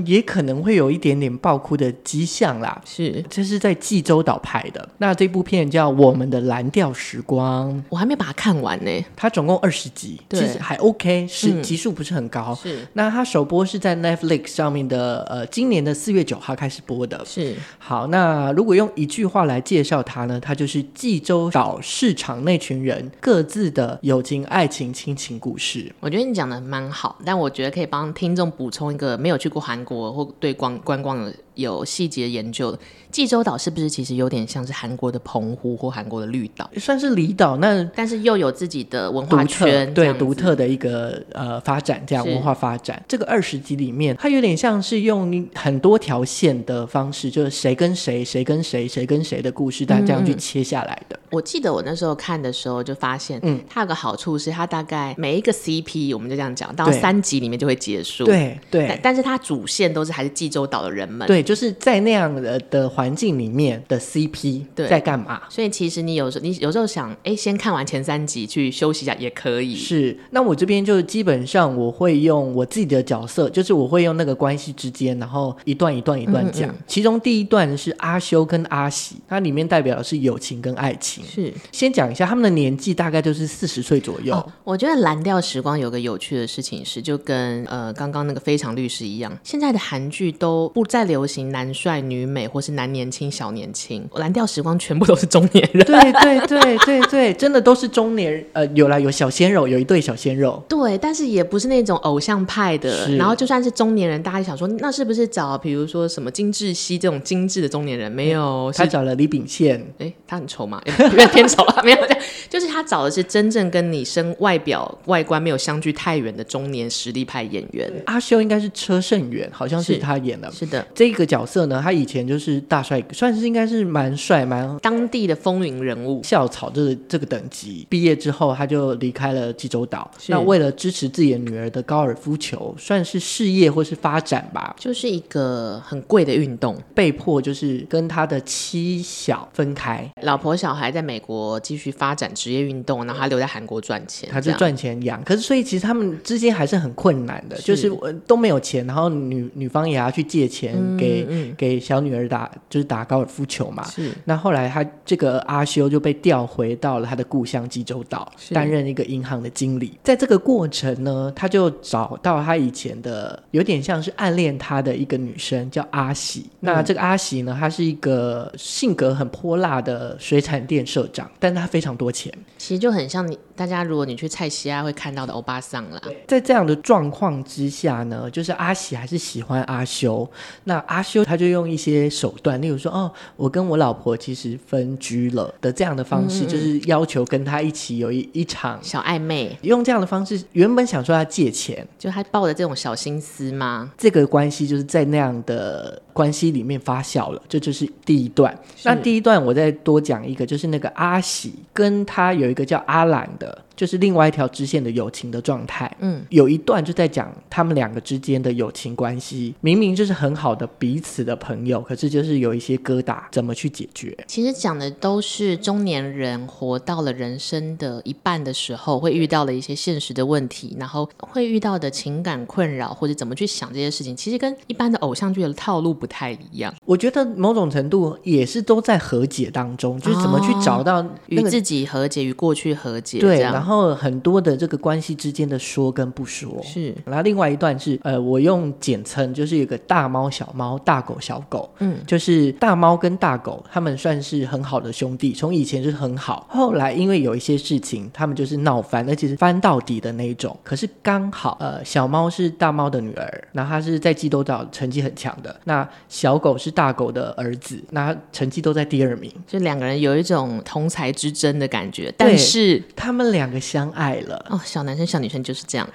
[0.05, 2.81] 也可能会有一点点爆哭的迹象啦。
[2.85, 4.87] 是，这是在济州岛拍的。
[4.97, 8.91] 那这部片叫《我们的蓝调时光》，我还没把它看完呢。
[9.15, 12.53] 它总共二十集，其实还 OK，是、嗯、集数不是很高。
[12.55, 17.23] 是，那它首播是在 Netflix 上面的，呃，今年的四月九号开始播的。
[17.25, 25.91] 是，好，那如果用一句话来介绍它呢，它就是济州岛市场那群人各自的友情、爱情、亲情故事。
[25.99, 32.79] 我觉得你讲的蛮好，但我觉得可以帮听众补充一个没有去过韩国或对光观光的有细节研究的。
[33.11, 36.69] 济州岛是不是其实有点像是韩国的澎湖或韩国的绿岛？
[36.77, 43.03] 算是离岛，那但是又有自己的文化圈，对独特的一个呃发展，这样文化发展。
[43.07, 51.19] 这个二十集里面，它有点像是用很多条线的方式，就是谁跟谁，谁跟谁，谁跟谁的故事，大家这样去切下来的。
[51.31, 58.23] 我记得我那时候看的时候就发现，嗯，它有个好处是它大概每一个 CP，我们就这样讲，到三集里面就会结束。
[58.25, 61.27] 对对，但是它主线都是还是济州岛的人们。
[61.27, 65.41] 对，就是在那样的的环境里面的 CP 在干嘛？
[65.49, 69.75] 所以其实你有时候你有时候想，哎，先看完前三集去休息一下也可以。
[69.75, 76.69] 是，那我这边就基本上我会用我自己的角色，就是我会用那个关系之间，然后一段一段一段讲。
[76.69, 81.23] 嗯嗯，其中第一段是阿修跟阿喜，它里面代表的是友情跟爱情。
[81.25, 84.35] 是，先讲一下他们的年纪大概就是四十岁左右。
[84.35, 95.85] 哦，我觉得蓝调时光有个有趣的事情是，就跟呃刚刚那个非常律师一样，现在的韩剧都不再流行男帅女美或是男年轻小年轻，蓝调时光全部都是中年人。
[95.85, 98.43] 对对对对对，真的都是中年人。
[98.53, 100.61] 呃，有啦，有小鲜肉，有一对小鲜肉。
[100.67, 103.15] 对，但是也不是那种偶像派的。
[103.15, 108.11] 然后就算是中年人，大家想说，那是不是找比如说什么金智熙这种精致的中年人？
[108.11, 109.85] 没有，他找了李秉宪。
[109.99, 110.81] 哎，他很丑吗？
[110.97, 117.91] 有点偏丑了，没有这样，就是他找的是真正跟你身外表外观没有相距太远的中年实力派演员。
[118.05, 120.49] 阿修应该是车胜元，好像是他演的。
[120.51, 127.87] 是，是的，这个角色呢，他以前就是大帅哥，算是应该是蛮帅蛮当地的风云人物，校草这个这个等级。
[127.89, 130.09] 毕业之后，他就离开了济州岛。
[130.27, 145.23] 那为了支持自己的女儿的高尔夫球，算是事业或是发展吧，就是一个很贵的运动，被迫就是跟他的妻小分开，老婆小孩在美国继续发展职业运动，然后他留在韩国赚钱，他就赚钱养。
[145.23, 147.69] 可是所以其实他们之间还是很困难的，是。
[147.69, 147.89] 就是
[148.27, 153.83] 都没有钱，然后女女方也要去借钱给、嗯、给小女儿打，就是打高尔夫球嘛。
[153.85, 154.11] 是。
[154.25, 159.97] 那后来他这个阿修就被调回到了他的故乡济州岛，担任一个银行的经理。
[160.03, 166.45] 在这个过程呢，他就找到他以前的有点像是暗恋他的一个女生，叫阿喜。
[166.61, 176.01] 嗯、那这个阿喜呢，她是一个性格很泼辣的水产店社长，但她非常多钱，其实就很像你大家如果你去菜西亚会看到的欧巴桑啦。
[176.27, 180.29] 在这样的状况之下呢，就是阿喜还是喜欢阿修。
[180.63, 189.57] 那阿修他就用一些手段，例如说，哦，我跟我老婆其实分居了的这样的方式，嗯嗯，就是要求跟他一起有一一场小暧昧。
[189.61, 193.91] 用这样的方式，原本想说要借钱，就他抱着这种小心思吗？
[193.97, 197.41] 这个关系就是在那样的关系里面发酵了。
[197.47, 198.53] 这就是第一段。
[198.83, 203.63] 那第一段我再多讲一个，就是那个阿喜跟他有一个叫阿兰的。
[203.79, 214.13] 就是另外一条支线的友情的状态，嗯，有一段就在讲他们两个之间的友情关系，明明就是很好的彼此的朋友，可是就是有一些疙瘩，怎么去解决？
[214.27, 226.73] 其实讲的都是中年人活到了人生的一半的时候，会遇到了一些现实的问题，然后会遇到的情感困扰，或者怎么去想这些事情，其实跟一般的偶像剧的套路不太一样。
[226.83, 233.95] 我觉得某种程度也是都在和解当中，就是怎么去找到与自己和解，与过去和解，对，然后。
[233.99, 250.57] 很多的这个关系之间的说跟不说是，然后另外一段是呃，我用简称就是有个大猫小猫，大狗小狗，嗯，就是大猫跟大狗他们算是很好的兄弟，从以前就是很好，后来因为有一些事情，他们就是闹翻，而且是翻到底的那一种。
[250.63, 263.59] 可是刚好呃，小猫是大猫的女儿，然后她是在济州岛成绩很强的，那小狗是大狗的儿子，那成绩都在第二名，就两个人有一种同才之争的感觉，但是他们两个。
[263.59, 265.87] 相爱了哦，小男生小女生就是这样。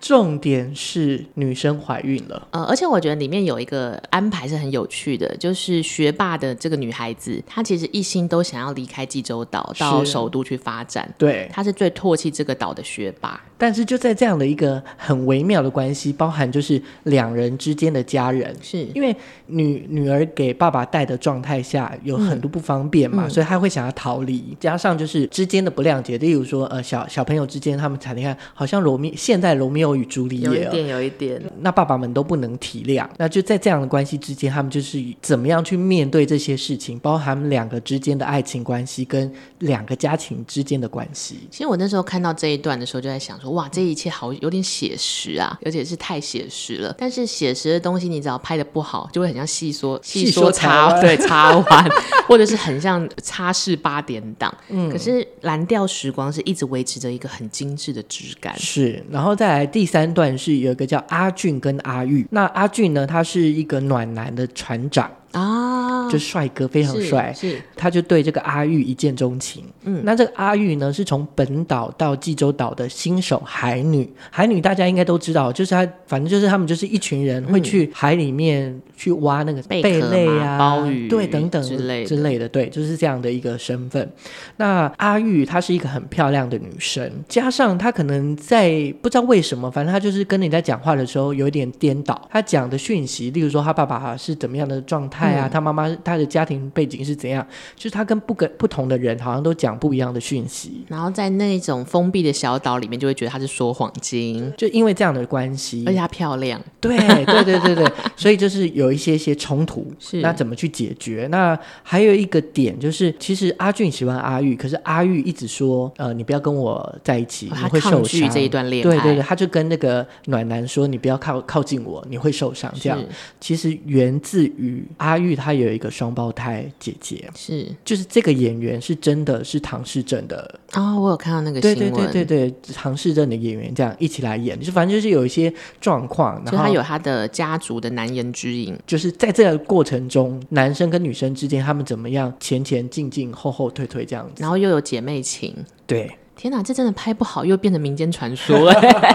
[0.00, 11.12] 重点是女生怀孕了，呃，而且我觉得里面有一个安排是很有趣的，就是学霸的这个女孩子，她其实一心都想要离开济州岛，到首都去发展。
[11.18, 13.40] 对，她是最唾弃这个岛的学霸。
[13.60, 19.14] 但是就在这样的一个很微妙的关系，包含就是两人之间的家人，是因为
[19.46, 29.87] 女女儿给爸爸带的状态下有很多不方便嘛，嗯、所以她会想要逃离，加上就是之间的不谅解，例如说呃小小朋友之间他们才你看好像罗密现在罗密欧。
[29.94, 31.42] 与朱丽叶，有一点，有一点。
[31.60, 41.40] 那爸爸们都不能体谅，那就在这样的关系之间，他们就是怎么样去面对这些事情，包含他们两个之间的爱情关系跟两个家庭之间的关系。
[41.50, 46.94] 其实我那时候看到这一段的时候，就在想说，哇，这一切好有点写实啊，而且是太写实了。
[46.96, 51.90] 但是写实的东西，你只要拍的不好，就会很像戏说戏说插对插完，
[52.28, 54.56] 或者是很像擦拭八点档。
[54.68, 58.56] 嗯，可是蓝调时光是一直维持着一个很精致的质感。
[58.58, 59.77] 是，然后再来第。
[59.78, 62.26] 第三段是有一个叫阿俊跟阿玉。
[62.32, 65.08] 那阿俊呢，他是一个暖男的船长。
[65.32, 69.62] 啊，就帅哥非常帅，是，他就对这个阿玉一见钟情。
[69.84, 74.10] 嗯，那这个阿玉呢，是从本岛到济州岛的新手海女。
[74.30, 84.10] 海女大家应该都知道，就是他，反正就是他们就是一群人会去海里面去挖那个贝类啊、鲍鱼，对，等等之类之类的，对，就是这样的一个身份。
[84.56, 95.17] 那阿玉她是一个很漂亮的女生，加上她可能在不知道为什么，反正她就是跟你在讲话的时候有一点颠倒，她讲的讯息，例如说她爸爸是怎么样的状态。
[95.18, 97.46] 哎呀，他妈妈他的家庭背景是怎样？
[97.76, 110.20] 就是他跟不跟不同的人好像都讲不一样的讯息，然后在那种封闭的小岛里面，就会觉得他是说谎精，就因为这样的关系，而且她漂亮，对对对对对， 所以就是有一些些冲突，是。
[110.20, 111.26] 那怎么去解决？
[111.30, 118.28] 那还有一个点就是，其实阿俊喜欢阿玉，可是阿玉一直说，呃，你不要跟我在一起，你会受伤。
[118.30, 122.72] 这一段恋爱，对对对，他就跟那个暖男说，你不要靠靠近我，你会受伤。
[122.80, 122.98] 这样。
[123.40, 127.66] 其实源自于阿玉她有一个双胞胎姐姐，是。
[127.84, 145.54] 就是这个演员是真的是唐氏症的啊、哦，我有看到那个新闻，对对对对对，唐氏症的演员这样一起来演，就反正就是有一些状况，然后他有他的家族的难言之隐，就是在这个过程中，男生跟女生之间他们怎么样前前进进后后退退这样子，然后又有姐妹情，
[145.86, 146.10] 对。
[146.38, 148.72] 天哪，这真的拍不好，又变成民间传说。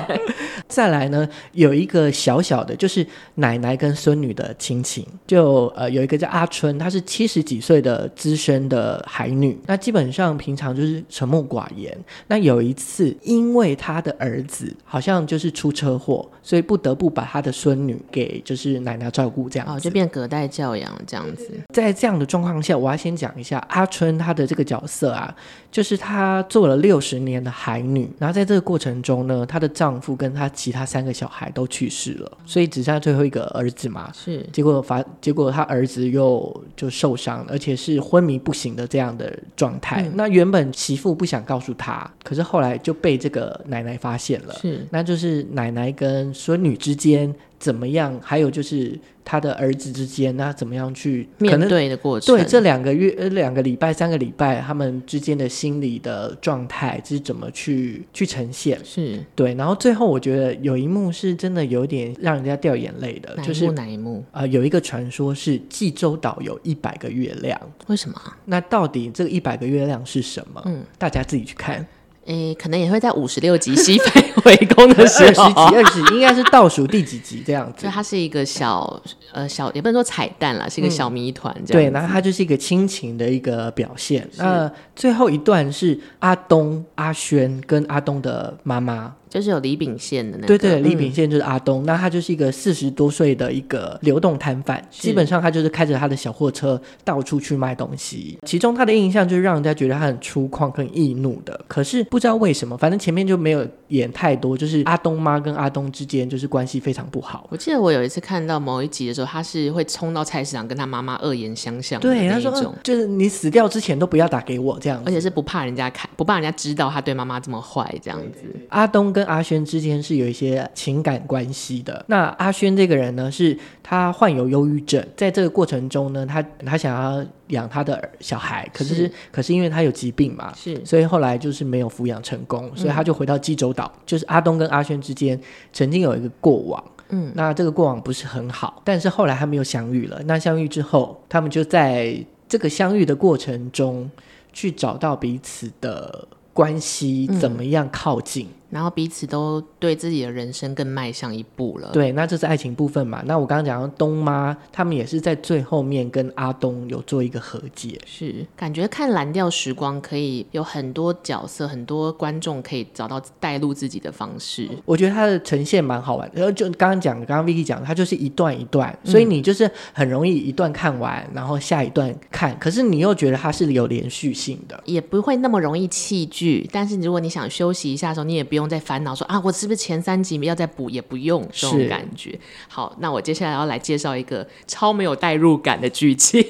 [0.68, 3.06] 再来呢，有一个小小的，就是
[3.36, 11.98] 奶奶跟孙女的亲情，就呃有一个叫阿春，她是七十几岁的资深的海女，那基本上平常就是沉默寡言。
[12.28, 21.50] 那有一次，因为她的儿子好像就是出车祸，所以不得不把她的孙女给就是奶奶照顾，这样子，哦，就变隔代教养这样子。
[21.74, 25.34] 在这样的状况下，我要先讲一下阿春她的这个角色啊，
[25.72, 27.13] 就是她做了六十。
[27.14, 34.12] 十年的海女，然后在这个过程中呢，她的丈夫跟她其他三个小孩都去世了，所以只剩下最后一个儿子嘛。
[34.14, 40.02] 是，结果发，结果她儿子又就受伤，而且是昏迷不醒的这样的状态。
[40.02, 44.54] 嗯、那原本媳妇不想告诉她，可是后来就被这个奶奶发现了。
[44.56, 47.34] 是，那就是奶奶跟孙女之间。
[47.64, 48.20] 怎么样？
[48.22, 52.36] 还有就是他的儿子之间，那怎么样去面对的过程？
[52.36, 58.78] 对，这两个月、呃，两个礼拜、三个礼拜，他们之间的心理的状态是怎么去去呈现？
[58.84, 59.54] 是对。
[59.54, 64.22] 然后最后，我觉得有一幕是真的有点让人家掉眼泪的，就是哪一幕？
[64.34, 67.58] 啊、呃，有一个传说是济州岛有一百个月亮，
[67.88, 68.22] 为什么？
[68.44, 70.62] 那到底这个一百个月亮是什么？
[70.66, 71.88] 嗯，大家自己去看。
[72.26, 77.84] 诶，可能也会在五十六集西非回宫的时候，二十集应该是倒数第几集这样子。
[77.84, 79.02] 就它是一个小
[79.32, 81.86] 呃小，也不能说彩蛋啦，是一个小谜团这样、嗯。
[81.86, 84.28] 对，然后它就是一个亲情的一个表现。
[84.38, 89.14] 那最后一段是阿东、阿轩跟阿东的妈妈。
[89.34, 98.38] 就是有李秉宪的那个，对对，李秉宪就是阿东，嗯、那他就是一个四十多岁的一个流动摊贩，基本上他就是开着他的小货车到处去卖东西。
[98.46, 101.60] 其中他的印象就是让人家觉得他很粗犷、很易怒的。
[101.68, 107.48] 可是不知道为什么，反正前面就没有演太多，就是阿东妈跟阿东之间就是关系非常不好。
[107.50, 118.44] 我记得我有一次看到某一集的时候，他是会冲到菜市场跟他妈妈恶言相向，对，他说、嗯、就是你死掉之前都不要打给我这样，而且是不怕人家看，不怕人家知道他对妈妈这么坏这样子。
[118.70, 122.04] 阿东跟阿轩之间是有一些情感关系的。
[122.08, 133.92] 那阿轩这个人呢，是他患有忧郁症，在这个过程中呢，他他想要养他的小孩，可是，是可是因为他有疾病嘛，是，所以后来就是没有抚养成功，所以他就回到济州岛。
[133.96, 135.40] 嗯、就是阿东跟阿轩之间
[135.72, 140.22] 曾经有一个过往，嗯，那这个过往不是很好，但是后来他们又相遇了。
[140.26, 142.18] 那相遇之后，他们就在
[142.48, 144.10] 这个相遇的过程中
[144.52, 148.48] 去找到彼此的关系，怎么样靠近。
[148.48, 151.92] 嗯然后彼此都对自己的人生更迈向一步了。
[151.94, 153.22] 对，那这是爱情部分嘛？
[153.28, 158.02] 那我刚刚讲到东妈，他们也是在最后面跟阿东有做一个和解。
[158.04, 164.68] 是，感觉看蓝调时光可以有很多角色，很多观众可以找到带入自己的方式。
[164.86, 166.38] 我觉得它的呈现蛮好玩的。
[166.38, 172.58] 然后就刚刚讲，刚刚 Vicky 讲的，它就是一段一段，所以你就是很容易一段看完，然后下一段看。
[172.58, 176.68] 可是你又觉得它是有连续性的，也不会那么容易弃剧。
[176.72, 178.63] 但是如果你想休息一下的时候，你也不用。
[178.68, 180.90] 在烦恼说啊，我是不是前三集要再补？
[180.90, 182.38] 也不用这种感觉。
[182.68, 186.46] 好，那我接下来要来介绍一个超没有代入感的剧情。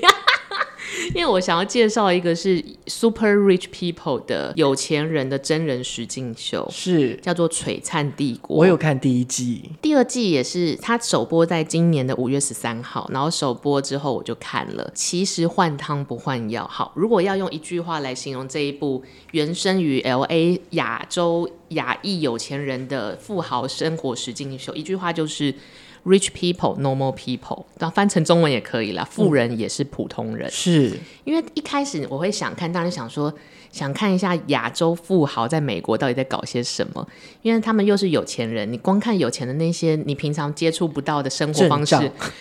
[1.13, 8.57] 因为我想要介绍一个是 Super Rich People 的有钱人的真人实境秀，是叫做《璀璨帝国》。
[8.59, 14.91] 我有看第一季，第二季也是它首播在今年的五月十三号，然后首播之后我就看了。
[14.93, 25.53] 其实换汤不换药，好，如果要用一句话来形容这一部原生于 LA 亚洲亚裔有钱人的富豪生活实境秀，一句话就是。
[26.05, 29.07] Rich people, normal people，然后翻成中文也可以啦。
[29.09, 33.33] 富人也是普通人，嗯、是因为一开始我会想看，当然想说。
[33.73, 37.05] 想看一下亚洲富豪在美国到底在搞些什么，
[37.41, 41.95] 因为他们又是有钱人，你光看有钱的那些你平常接触不到的生活方式，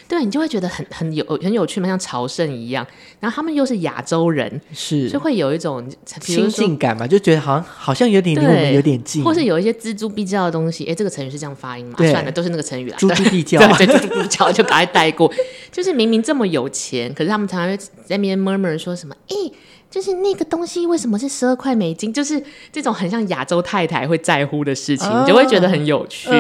[0.06, 2.86] 对，你就会觉得很很有很有趣嘛，像朝圣一样。
[3.18, 10.84] 然后他们又是亚洲人，是就会有一种亲近感嘛，就觉得好像好像有点离我们有点近，或是有一些錙铢必较的东西。
[10.84, 11.96] 哎，这个成语是这样发音吗？
[11.96, 12.96] 算了，都是那个成语啦。
[12.98, 15.32] 錙 铢必较，对，錙铢必较就赶快带过。
[15.70, 19.16] 就是明明这么有钱，可是他们常常会在那边 murmur 说什么？
[19.28, 19.34] 哎。
[19.92, 22.10] 就是那个东西为什么是十二块美金？
[22.10, 26.30] 就是这种很像亚洲太太会在乎的事情，你就会觉得很有趣。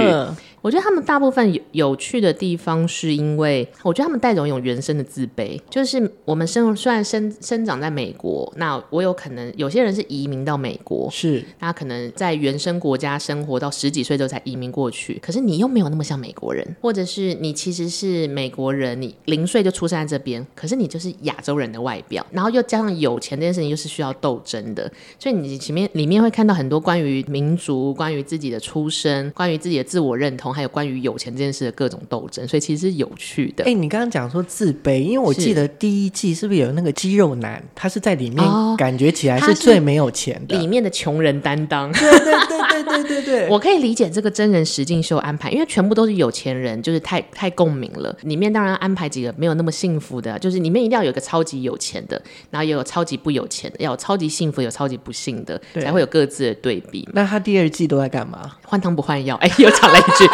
[0.62, 5.60] 我觉得他们大部分有有趣的地方，是因为我觉得他们带着一种原生的自卑。
[5.68, 15.18] 就是我们生虽然生生长在美国，那我有可能有些人是移民到美国，是那可能在原生国家生活到十几岁之后才移民过去。
[15.20, 24.88] 可是你又没有那么像美国人，或者是你其实是美国人，你零岁就出生在这边，可是你就是亚洲人的外表，然后又加上有钱这件事情又是需要斗争的，
[25.18, 30.51] 所以你前面里面会看到很多关于民族、关于自己的出身、关于自己的自我认同。
[30.52, 33.64] 还有关于有钱这件事的各种斗争，所以其实是有趣的。
[33.64, 37.62] 哎、欸，你刚刚讲说自卑，因为我记得第一季是不是有那个肌肉男？
[37.74, 38.44] 他是在里面
[38.76, 41.90] 感觉起来是最没有钱的，里面的穷人担当。
[41.92, 48.14] 对对对对对对对， 我可以理解这个真人实境秀安排，因为全部都是有钱人，就是太太共鸣了。
[48.22, 57.08] 里面当然安排几个没有那么幸福的，就是里面一定要有一个超级有钱的，然后也有超级不有钱的，要有超级幸福，有超级不幸的，才会有各自的对比。
[57.12, 58.56] 那他第二季都在干嘛？
[58.64, 59.36] 换汤不换药。
[59.36, 60.28] 哎，又讲了一句。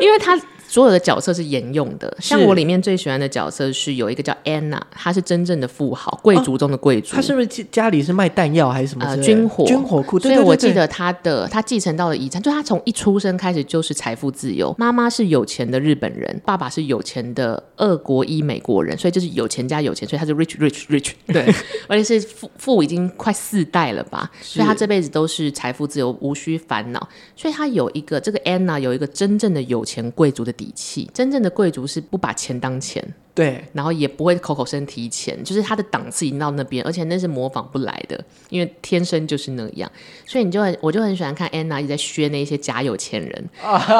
[0.00, 0.38] 因为他
[0.74, 7.14] 所有的角色是沿用的，像我里面最喜欢的角色是有一个叫 Anna，她是真正的富豪，贵族中的贵族。
[7.14, 9.06] 她、哦、是不是家里是卖弹药还是什么？
[9.06, 10.18] 呃，军火，军火库。
[10.18, 14.74] 所以我记得她的，她继承到了遗产，就她从一出生开始就是财富自由。
[14.76, 21.12] 妈妈是有钱的日本人，爸爸是有钱的俄国裔美国人，所以就是有钱加有钱，所以她是 rich rich rich。
[21.32, 21.54] 对，
[21.86, 27.08] 而且是富富已经快四代了吧，所以她这辈子都是财富自由，无需烦恼。
[27.36, 33.04] 所以她有一个这个 Anna 有一个真正的有钱贵族的底气，真正的贵族是不把钱当钱。
[33.34, 39.90] 对，然后也不会口口声提钱，就是他的档次已经到那边，而且那是模仿不来的，因为天生就是那样。
[40.24, 43.50] 所以你就很，我就很喜欢看安娜一直在削那些假有钱人，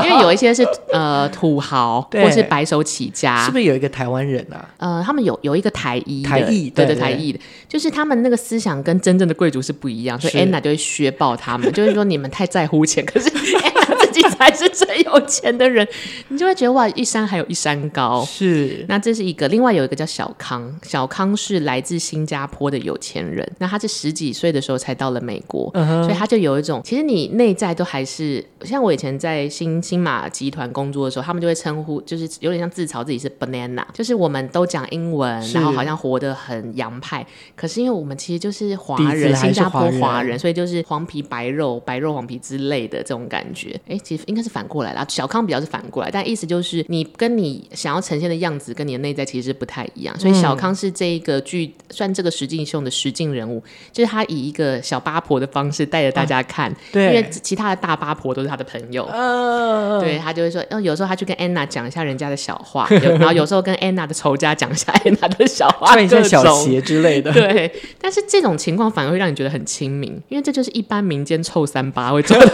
[0.04, 3.44] 因为有一些是呃土豪，或是白手起家。
[3.44, 4.72] 是不是有一个台湾人啊？
[4.76, 13.28] 呃，他们有有一个台裔，台裔，对对，台裔的，就是他们那个思想跟真正的贵族是不一样，所以安娜就会削爆他们，就是说你们太在乎钱，可是
[14.37, 15.87] 才是最有钱的人，
[16.28, 18.24] 你就会觉得哇，一山还有一山高。
[18.24, 19.24] 是，那这是。
[19.24, 26.03] 一个，另外有一个叫小康，小康是来自新加坡的有钱人，那他是十几岁的时候才到了美国，uh-huh.
[26.03, 37.26] 所以他就有一种，其实你内在都还是像我以前在新新马集团工作的时候，他们就会称呼，就是有点像自嘲自己是 banana，就是我们都讲英文，然后好像活得很洋派，
[37.57, 43.80] 可是因为我们其实就是华人，新加坡华人，所以就是黄皮白肉，白肉黄皮之类的这种感觉。
[43.89, 53.62] 哎，其实应该是反过来啦，小康比较是反过来，但意思就是你跟你想要呈现的样子跟你的内在其实不太一样，所以小康是这一个剧、嗯、算这个实境秀的实境人物，
[53.92, 67.70] 就是他以一个小八婆的方式带着大家看，啊、对，因为其他的大八婆都是他的朋友，呃、对他就会说，有时候他去跟安娜讲一下人家的小话， 然后有时候跟安娜的仇家讲一下安娜的小话，穿一下小鞋之类的， 对。
[68.00, 72.50] 但是这种情况反而会让你觉得很亲民，因为这就是一般民间臭三八会做的事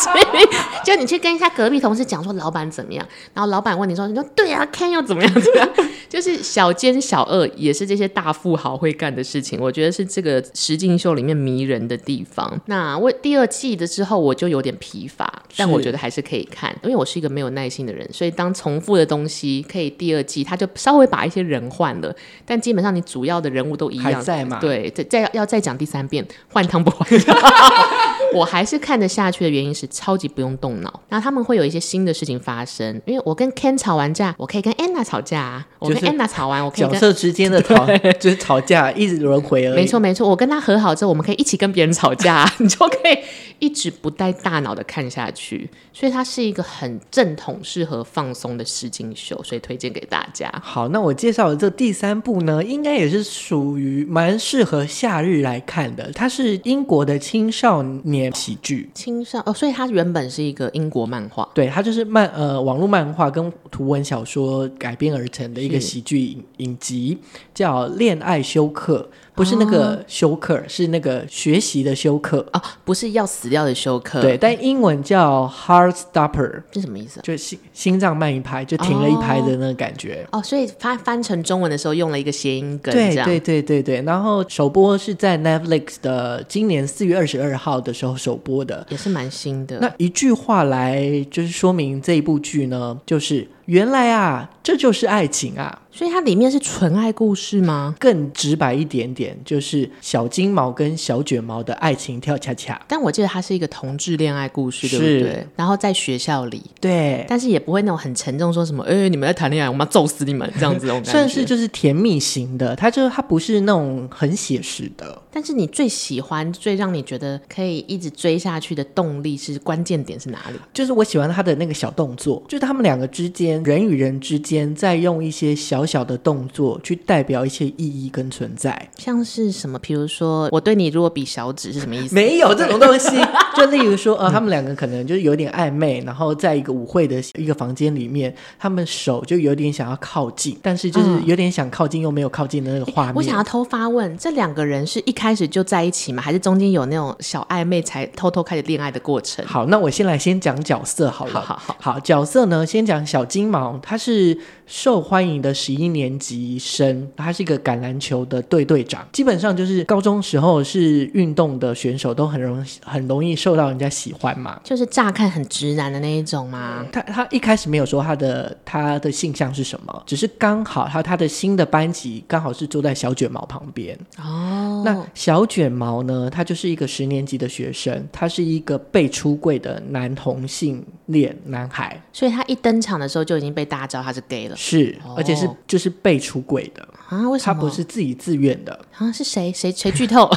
[0.00, 0.12] 情。
[0.84, 5.32] 就你去跟一下隔壁同事讲说老板怎么样，然后老板问你说，你说对啊，Ken 又怎么样？
[5.34, 5.68] 怎么样？
[6.12, 9.58] 就是小奸小恶，也是这些大富豪会干的事情。
[9.58, 12.60] 我觉得是这个实境秀里面迷人的地方。
[12.66, 24.58] 那我第二季的之后，我就有点疲乏，但我觉得还是可以看，因为我是一个没有耐心的人，所以当重复的东西可以第二季，他就稍微把一些人换了，但基本上你主要的人物都一样，还在吗？
[24.60, 27.34] 对，再再要再讲第三遍，换汤不换药。
[28.34, 33.00] 我还是看得下去的原因是超级不用动脑，然后他们会有一些新的事情发生。
[33.06, 37.86] 因为我跟 Ken 吵完架，我可以跟 Anna 吵架；我跟 Anna 吵完，我可以跟角色之间的吵，
[38.18, 39.74] 就是吵架一直轮回而已。
[39.76, 43.18] 没错没错，我跟他和好之后，我们可以一起跟别人吵架， 你就可以
[43.58, 45.68] 一直不带大脑的看下去。
[45.92, 50.50] 所以它是一个很正统、适合放松的实境秀，所以推荐给大家。
[50.62, 56.10] 好，那我介绍的这第三部呢，应该也是属于蛮适合夏日来看的。
[56.12, 67.18] 它是英国的青少年喜剧，青少哦，所以它原本是一个英国漫画，对，它就是漫呃网络漫画跟图文小说改编而成的一个喜剧影影集，
[67.52, 69.08] 叫《恋爱休克》。
[69.34, 74.20] 不是那个休克，哦、是那个学习的休克啊、哦，不是要死掉的休克。
[74.20, 77.18] 对，但英文叫 Heart Stopper，是什么意思？
[77.22, 80.26] 就是心心脏慢一拍，就停了一拍的那个感觉。
[80.32, 84.02] 哦，所以翻翻成中文的时候用了一个谐音梗，对对对对对。
[84.02, 89.78] 然后首播是在 Netflix 的今年四月二十二号的时候首播的，也是蛮新的。
[89.80, 93.48] 那一句话来就是说明这一部剧呢，就是。
[93.66, 95.81] 原来啊，这就是爱情啊！
[95.92, 97.94] 所以它里面是纯爱故事吗？
[98.00, 102.80] 更直白一点点，就是小金毛跟小卷毛的爱情跳恰恰。
[102.88, 105.46] 但我记得它是一个同志恋爱故事，对不对？
[105.54, 111.04] 然后在学校里，对，但是也不会那种很沉重，说什么“哎，你们在谈恋爱，我们要揍死你们”这样子的。
[111.04, 115.20] 算是就是甜蜜型的，它就它不是那种很写实的。
[115.34, 120.58] 但是你最喜欢、最让你觉得可以一直追下去的动力是关键点是哪里？
[120.72, 123.62] 就是我喜欢他的那个小动作，就是他们两个之间。
[123.62, 129.78] 人与人之间，在用一些小小小的动作去代表一些意义跟存在，像是什么？
[129.78, 132.14] 比如说，我对你如果比小指是什么意思？
[132.14, 133.10] 没有这种东西。
[133.56, 143.14] 就例如说，呃，他们两个可能就是有点暧昧，然后在一个舞会的一个房间里面，他们手就有点想要靠近，但是就是有点想靠近又没有靠近的那个画面。
[143.14, 146.20] 我想要偷发问：这两个人是一开始就在一起吗？
[146.20, 149.44] 还是中间有那种小暧昧才偷偷开始恋爱的过程？
[149.46, 151.34] 好，那我先来先讲角色好了。
[151.34, 154.36] 好好好，好角色呢，先讲小金毛，他是
[154.74, 164.58] 受欢迎的十一年级生，他是一个橄榄球的队队长，基本上就是高中时候是运动的选手，都很容很容易受到人家喜欢嘛。
[164.64, 166.86] 就是乍看很直男的那一种吗？
[166.90, 173.94] 他他一开始没有说他的他的性向是什么，只是刚好他他的新的班级刚好是坐在小卷毛旁边。
[174.16, 176.30] 哦，那小卷毛呢？
[176.30, 184.56] 他就是一个十年级的学生，他是一个被出柜的男同性恋男孩，所以他一登场的时候就已经被大家知道他是 gay 了。
[184.56, 187.28] 是，而且是就是被出轨的啊？
[187.28, 187.54] 为什么？
[187.54, 189.12] 他不是自己自愿的啊？
[189.12, 189.52] 是谁？
[189.52, 190.28] 谁谁剧透？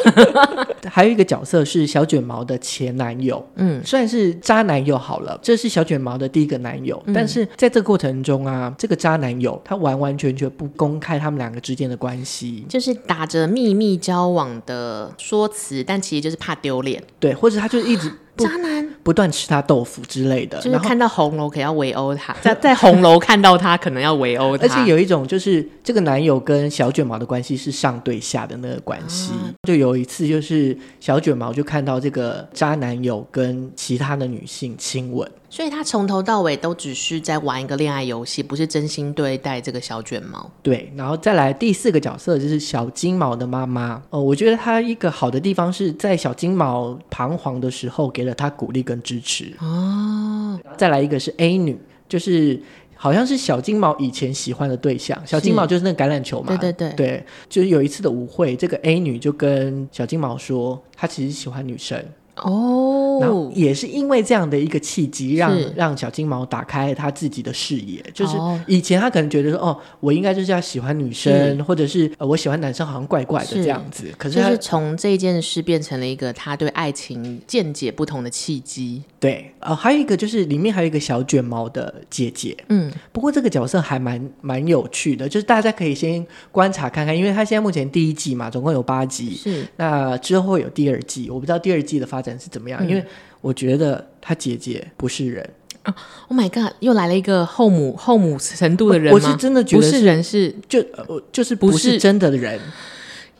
[0.88, 5.40] 还有一个角色是小卷毛的前男友，嗯，算是渣男友好了。
[5.42, 18.12] 这是小卷毛的第一个男友，嗯、但是在这个过程中啊，这个渣男友他完完全全不公开他们两个之间的关系，就是打着秘密交往的说辞，但其实就是怕丢脸，对，或者他就一直。
[18.44, 35.30] 渣男不断吃他豆腐之类的，就是看到红楼可能要围殴他， 在在红楼看到他可能要围殴他，而且有一种就是这个男友跟小卷毛的关系是上对下的那个关系，啊、就有一次就是小卷毛就看到这个渣男友跟其他的女性亲吻。
[35.56, 40.52] 所以他从头到尾都只是在玩一个恋爱游戏，不是真心对待这个小卷毛。
[40.62, 44.04] 对，然后再来第四个角色就是小金毛的妈妈。
[44.10, 49.56] 哦，我觉得他一个好的地方是在小金毛彷徨的时候给了他鼓励跟支持。
[49.62, 51.80] 哦，再来一个是 A 女，
[52.10, 52.62] 就是
[52.94, 55.18] 好像是小金毛以前喜欢的对象。
[55.26, 56.48] 小金毛就是那个橄榄球嘛。
[56.48, 56.94] 对对对。
[56.98, 62.04] 对，就是有一次的舞会，这个 A 女就跟小金毛说，她其实喜欢女生。
[62.38, 68.04] 哦，然后也是因为这样的一个契机让，让让小金毛打开他自己的视野。
[68.14, 68.36] 就是
[68.68, 74.08] 以前他可能觉得说，哦，我应该就是要喜欢女生，或者是呃，我喜欢男生，好像怪怪的这样子。
[74.08, 79.04] 是可是就是从这件事变成了一个他对爱情见解不同的契机。
[79.26, 93.04] 对，呃，还有一个就是里面还有一个小卷毛的姐姐，嗯，不过这个角色还蛮蛮有趣的，就是大家可以先观察看看，因为他现在目前第一季嘛，总共有八集，是那之后会有第二季，我不知道第二季的发展是怎么样，嗯、因为
[93.42, 95.50] 我觉得他姐姐不是人。
[95.82, 95.96] 啊
[96.30, 96.74] ！Oh my god！
[96.80, 99.20] 又来了一个后母后母程度的人吗？
[99.24, 102.60] 我是真的觉得是不是人是，是就呃就是不是真的的人。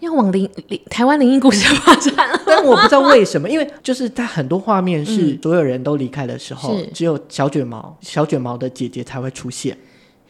[0.06, 9.76] 要往灵灵台湾灵异故事发展了， 但我不知道为什么，因为就是他很多画面是所有人都离开的时候，嗯、只有小卷毛小卷毛的姐姐才会出现。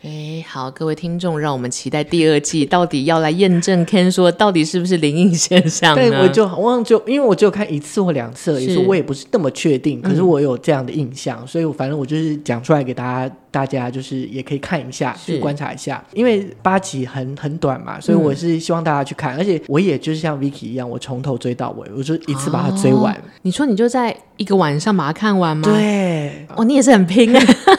[0.06, 6.10] 哎，好，各位听众，让我们期待第二季到底要来验证 Ken 说到底是不是灵异现象呢？
[6.10, 13.36] 对，我就忘就因为我只有看一次或两次，也是我也不是那么确定，可是我有这样的印象，嗯、所以我反正我就是讲出来给大家。
[13.56, 23.14] 大家就是也可以看一下，去观察一下，因为八集很很短嘛，所以我是希望大家去看，嗯、而且我也就是像 Vicky 一样，我从头追到尾，我就一次把它追完。
[23.14, 25.64] 哦、你说你就在一个晚上把它看完吗？
[25.64, 27.42] 对，哦，你也是很拼啊。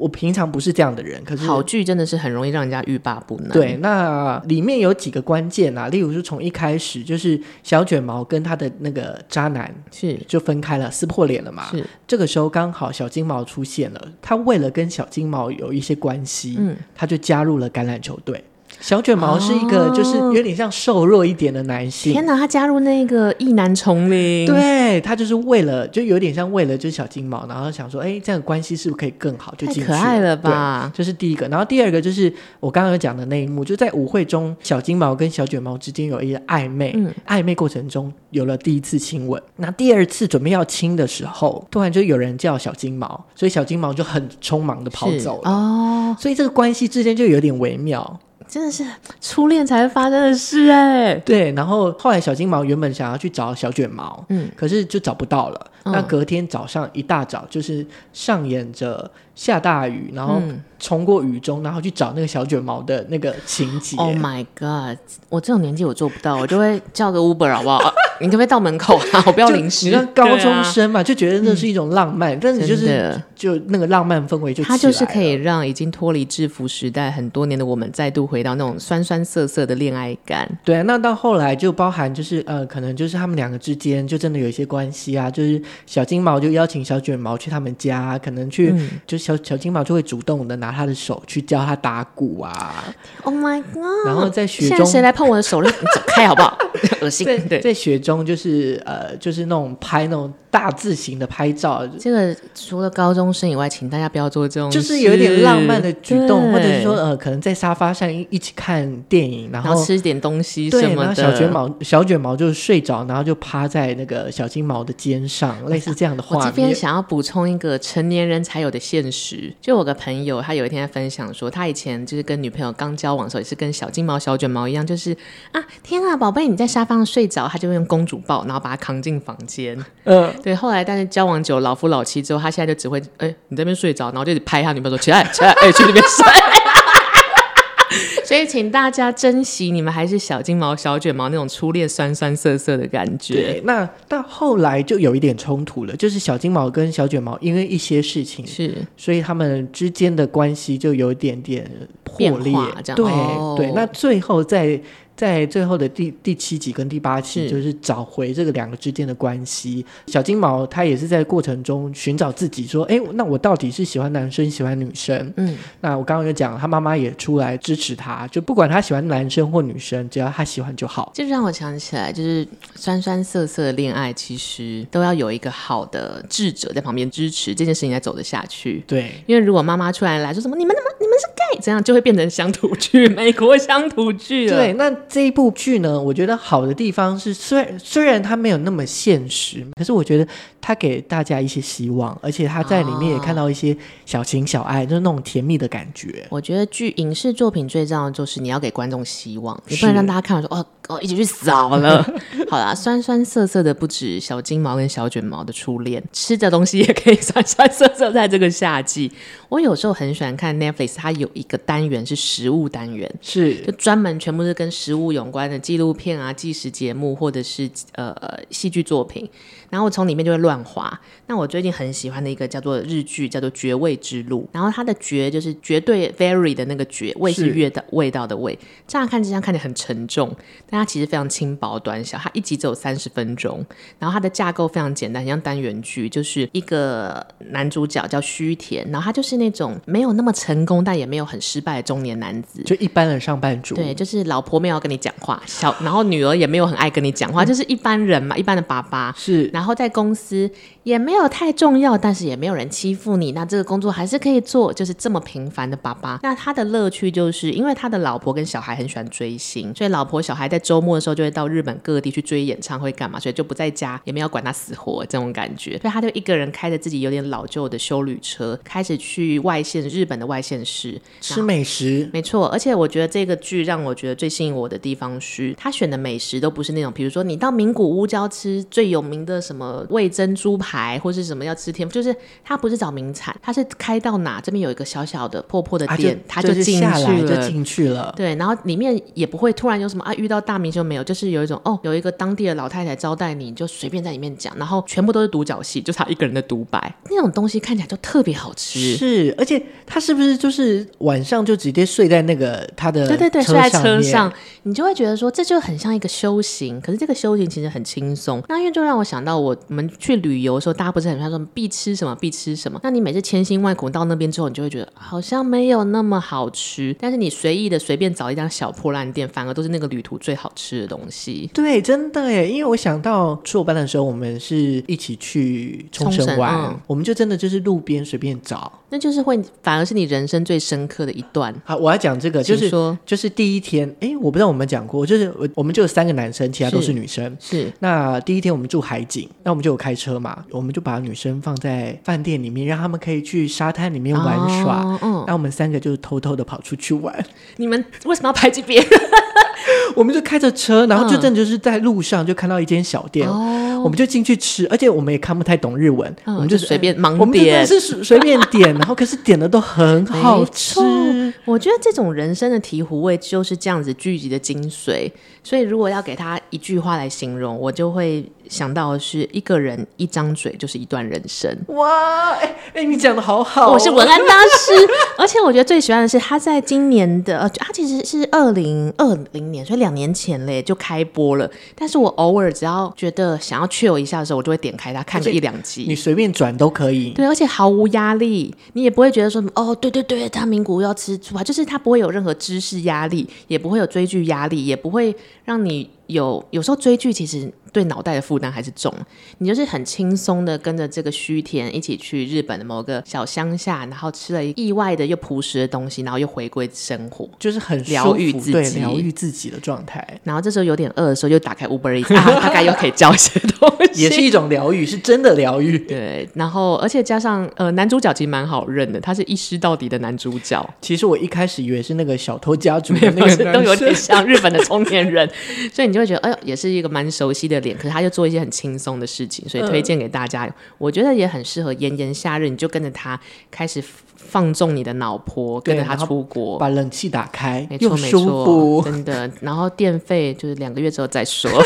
[0.00, 3.50] 我平常不是这样的人，可是好剧真的是很容易让人家欲罢不能。
[3.50, 11.66] 对，那里面有几个关键啊，例如说从一开始就是小卷毛跟他的那个渣男是就分开了，撕破脸了嘛。
[11.70, 18.42] 是这个时候刚好小金毛出现了，他为了跟小金毛有一些关系，嗯，他就加入了橄榄球队。
[18.80, 22.12] 小卷毛是一个，就是有点像瘦弱一点的男性。
[22.12, 29.54] 天哪，他加入那个异男丛林，对，他就是为了，就有点像为了就是小金毛，然后想说，哎，这样的关系是不是可以更好？
[29.56, 29.80] 就进去。
[29.82, 30.90] 太可爱了吧？
[30.94, 31.46] 这、就是第一个。
[31.48, 39.40] 然后第二个就是我刚刚有讲的那一幕，就在舞会中，小金毛跟小卷毛之间有一个暧昧，嗯、暧昧过程中有了第一次亲吻。
[39.56, 45.50] 那第二次准备要亲的时候，突然就有人叫小金毛，所以小金毛就很匆忙的跑走了。
[45.50, 48.18] 哦，所以这个关系之间就有点微妙。
[48.50, 48.84] 真的是
[49.20, 51.52] 初恋才会发生的事哎，对。
[51.52, 55.70] 然后后来小金毛原本想要去找小卷毛，嗯，可是就找不到了。
[55.84, 59.08] 嗯、那隔天早上一大早，就是上演着
[59.40, 60.38] 下大雨，然后
[60.78, 63.96] 冲过雨中，然后去找那个小卷毛的那个情节。
[63.96, 64.98] Oh my god！
[65.30, 67.90] 我这种年纪我做不到，我就会叫个 Uber 好不好？
[68.20, 69.24] 你可不可以到门口啊？
[69.24, 69.86] 我不要淋湿。
[69.86, 80.46] 你看高中生嘛，啊、就觉得那是一种浪漫，嗯、但是就是就那个浪漫氛围就，它就是可以让已经脱离制服时代很多年的我们再度回到那种酸酸涩涩的恋爱感。
[80.62, 92.84] 对，那到后来就包含就是呃，可能就是他们两个之间就真的有一些关系啊，就是小金毛就邀请小卷毛去他们家，可能去、嗯、就小小金毛就会主动的拿他的手去教他打鼓啊。
[93.22, 94.06] Oh my god！
[94.06, 95.62] 然后在雪中，谁来碰我的手？
[95.62, 96.58] 你走开好不好？
[97.02, 97.24] 恶心。
[97.48, 98.00] 对，在雪。
[98.00, 101.86] 中就是呃，就是那种拍那种大字型的拍照。
[101.98, 111.14] 这个除了高中生以外，请大家不要做这种，就是有点浪漫的举动，或者是说呃，可能在沙发上一起看电影，然后，然后吃点东西什么的。
[111.14, 116.44] 小卷毛小卷毛就睡着，然后就趴在那个小金毛的肩上，类似这样的画面。
[116.44, 125.16] 我这边想要补充一个成年人才有的现实，就我个朋友，他有一天在分享说，他以前就是跟女朋友刚交往的时候，也是跟小金毛小卷毛一样，就是
[125.52, 128.04] 啊，天啊，宝贝，你在沙发上睡着，他就会用公。
[128.10, 129.78] 主抱，然后把他扛进房间。
[130.02, 130.54] 嗯，对。
[130.54, 136.24] 后来，但是交往久，老夫老妻之后，他现在就只会，哎、欸，你这边睡着，然后就拍他女朋友说起来，起来，哎，去那边睡。
[138.24, 143.34] 所以，请大家珍惜你们还是小金毛、小卷毛那种初恋酸酸涩涩的感觉。
[143.34, 151.68] 对，那到后来就有一点冲突了，就是小金毛跟小卷毛因为一些事情是，所以他们之间的关系就有一点点
[152.04, 152.54] 破裂。
[152.84, 154.80] 这样对、哦、对，那最后在。
[155.20, 159.84] 在最后的第第七集跟第八集，就是找回这个两个之间的关系。
[160.06, 171.12] 小金毛他也是在过程中寻找自己，说：“哎，那我到底是喜欢男生，喜欢女生？”嗯，那我刚刚有讲，他妈妈也出来支持他，就不管他喜欢男生或女生，只要他喜欢就好。
[171.14, 178.82] 就让我想起来，就是酸酸涩涩的恋爱，其实都要有一个好的智者在旁边支持，这件事情才走得下去。
[178.86, 184.56] 对，因为如果妈妈出来来说什么“你们怎么你们是 gay”，这样就会变成乡土剧， 美国乡土剧了。
[184.56, 184.90] 对，那。
[185.10, 190.26] 这一部剧呢，我觉得好的地方是，虽然虽然它没有那么现实，可是我觉得
[190.60, 196.24] 它给大家一些希望，而且他在里面也看到一些小情小爱，哦、就是那种甜蜜的感觉。
[196.30, 202.02] 我觉得剧影视作品最重要的就是你要给观众希望，你不能让大家看完说哦哦，一起去死好了。
[202.48, 208.12] 好啦，酸酸涩涩的不止小金毛跟小卷毛的初恋，吃的东西也可以酸酸涩涩。
[208.12, 209.10] 在这个夏季，
[209.48, 214.99] 我有时候很喜欢看 Netflix，它有一个单元是食物单元，是就专门全部是跟食物。
[215.12, 218.14] 有关的纪录片啊、纪实节目，或者是呃
[218.50, 219.28] 戏剧作品，
[219.70, 221.00] 然后从里面就会乱滑。
[221.26, 224.42] 那我最近很喜欢的一个叫做日剧，叫做《绝味之路》。
[224.52, 228.58] 然后它的“绝”就是绝对 very 的那个“绝”，味是味道味道的“味”。
[228.88, 230.34] 乍看之下看起来很沉重，
[230.68, 232.18] 但它其实非常轻薄短小。
[232.18, 233.64] 它一集只有三十分钟，
[233.98, 243.76] 然后它的架构非常简单，很像单元剧，就是一个男主角叫须田，然后他就是那种没有那么成功，但也没有很失败的中年男子，就一般的上班族。
[243.76, 249.48] 对，就是老婆没有跟你讲话，小然后女儿也没有很爱跟你讲话，就是一般人嘛，一般的爸爸是。
[249.52, 250.50] 然后在公司
[250.82, 256.20] 也没有太重要，但是也没有人欺负你，那这个工作还是可以做，就是这么平凡的爸爸。
[256.22, 265.78] 那他的乐趣就是因为他的老婆跟小孩很喜欢追星，所以老婆小孩在周末的时候就会到日本各地去追演唱会干嘛，所以就不在家，也没有管他死活这种感觉。
[265.78, 271.00] 所以他就一个人开着自己有点老旧的修旅车，开始去外县日本的外县市。
[271.20, 272.46] 吃美食，没错。
[272.48, 288.14] 而且我觉得这个剧让我觉得最吸引我的地方是，他选的美食都不是那种，比如说你到名古屋就要吃最有名的什么味珍猪排，或是什么要吃天，就是他不是找名产，他是开到哪这边有一个小小的破破的店，他、啊、就进去了，就进去了。
[288.16, 298.94] 对，然后里面也不会突然有什么啊，遇到大明星没有，就是有一种哦，有一个当地的老太太招待你，就随便在里面讲，然后全部都是独角戏，就他一个人的独白， 那种东西看起来就特别好吃。
[298.94, 304.32] 是，而且他是不是就是晚上就直接睡在那个他的对对对，睡在车上，
[304.62, 306.80] 你就会觉得说这就很像一个修行。
[306.80, 312.78] 可是这个修行其实很轻松，那因为就让我想到我们去旅游的时候，大家不是很说必吃什么必吃什么？
[312.82, 316.94] 那你每次千辛万苦到那边之后，你就会觉得好像没有那么好吃。
[317.00, 321.50] 但是你随意的随便找一家小破烂店，反而都是那个旅途最好吃的东西。
[321.54, 331.54] 对，真的耶，因为我想到硕班的时候，我们是一起去冲绳玩，嗯，我们就真的就是路边随便找，那就是会反而是你人生最深刻的一段。
[331.64, 337.36] 好，我要讲这个，就是说，就是第一天，哎，我不知道我们讲过，就是我我们就有三个男生，其他都是女生。
[337.40, 344.82] 是，是那第一天我们住海景，那我们就有开车嘛，我们就把女生放在饭店里面，让他们可以去沙滩里面玩耍。
[344.84, 347.24] 哦、嗯，那我们三个就偷偷的跑出去玩。
[347.56, 348.88] 你们为什么要排挤别人？
[349.96, 353.28] 我们就开着车，然后就真的就是在路上就看到一间小店。
[353.28, 360.78] 哦我们就进去吃，而且我们也看不太懂日文，嗯、我们就随便盲点，我们真的是随便点，然后可是点的都很好吃。
[361.46, 365.10] 我觉得这种人生的醍醐味就是这样子聚集的精髓。
[365.42, 371.50] 所以如果要给他一句话来形容，我就会想到的是一个人一张嘴就是一段人生。
[371.68, 374.72] 哇，哎、欸、哎，你讲的好好，我是文案大师。
[375.16, 381.50] 而且我觉得最喜欢的是他在今年的呃，他其实是二零二零年，所以两年前嘞就开播了。
[381.74, 383.70] 但是我偶尔只要觉得想要。
[383.70, 385.84] chill 一下的时候，我就会点开它看个一两集。
[385.86, 387.10] 你随便转都可以。
[387.10, 395.88] 对，而且毫无压力，你也不会觉得说哦，对对对，他名古屋要吃醋啊，就是它不会有任何知识压力，也不会有追剧压力，也不会让你。
[396.10, 398.92] 有有时候追剧其实对脑袋的负担还是重，
[399.38, 410.06] 你就是很轻松的跟着这个须田一起去日本的某个小乡下，然后吃了意外的又朴实的东西，然后又回归生活，就是很疗愈自己，对，疗愈自己的状态。
[410.24, 415.78] 然后这时候有点饿的时候，就打开 Uber Eats，啊，大概又可以叫一些东西，也是一种疗愈，是真的疗愈。
[415.78, 420.68] 对，然后而且加上呃男主角其实蛮好认的，他是一尸到底的男主角。
[420.80, 425.28] 其实我一开始以为是那个小偷家族的那个，都有点像日本的中年人，
[425.72, 430.44] 所以你就会觉得哎呦，也是一个蛮熟悉的脸，可是他就做一些很轻松的事情，所以推荐给大家。
[430.44, 433.18] 嗯、我觉得也很适合炎炎夏日，你就跟着他
[433.50, 433.82] 开始
[434.16, 439.30] 放纵你的脑波，跟着他出国，把冷气打开，没错没错，真的。
[439.40, 441.50] 然后电费就是两个月之后再说。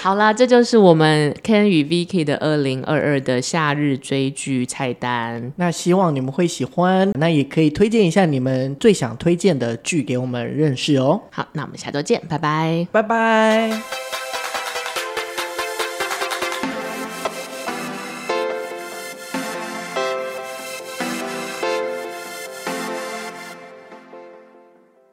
[0.00, 5.52] 好啦，这就是我们 Ken 与 Vicky 的二零二二的夏日追剧菜单。
[5.56, 11.20] 那希望你们会喜欢，那也可以推荐一下你们最想推荐的剧给我们认识哦。
[11.30, 14.17] 好，那我们下周见，拜拜，拜拜。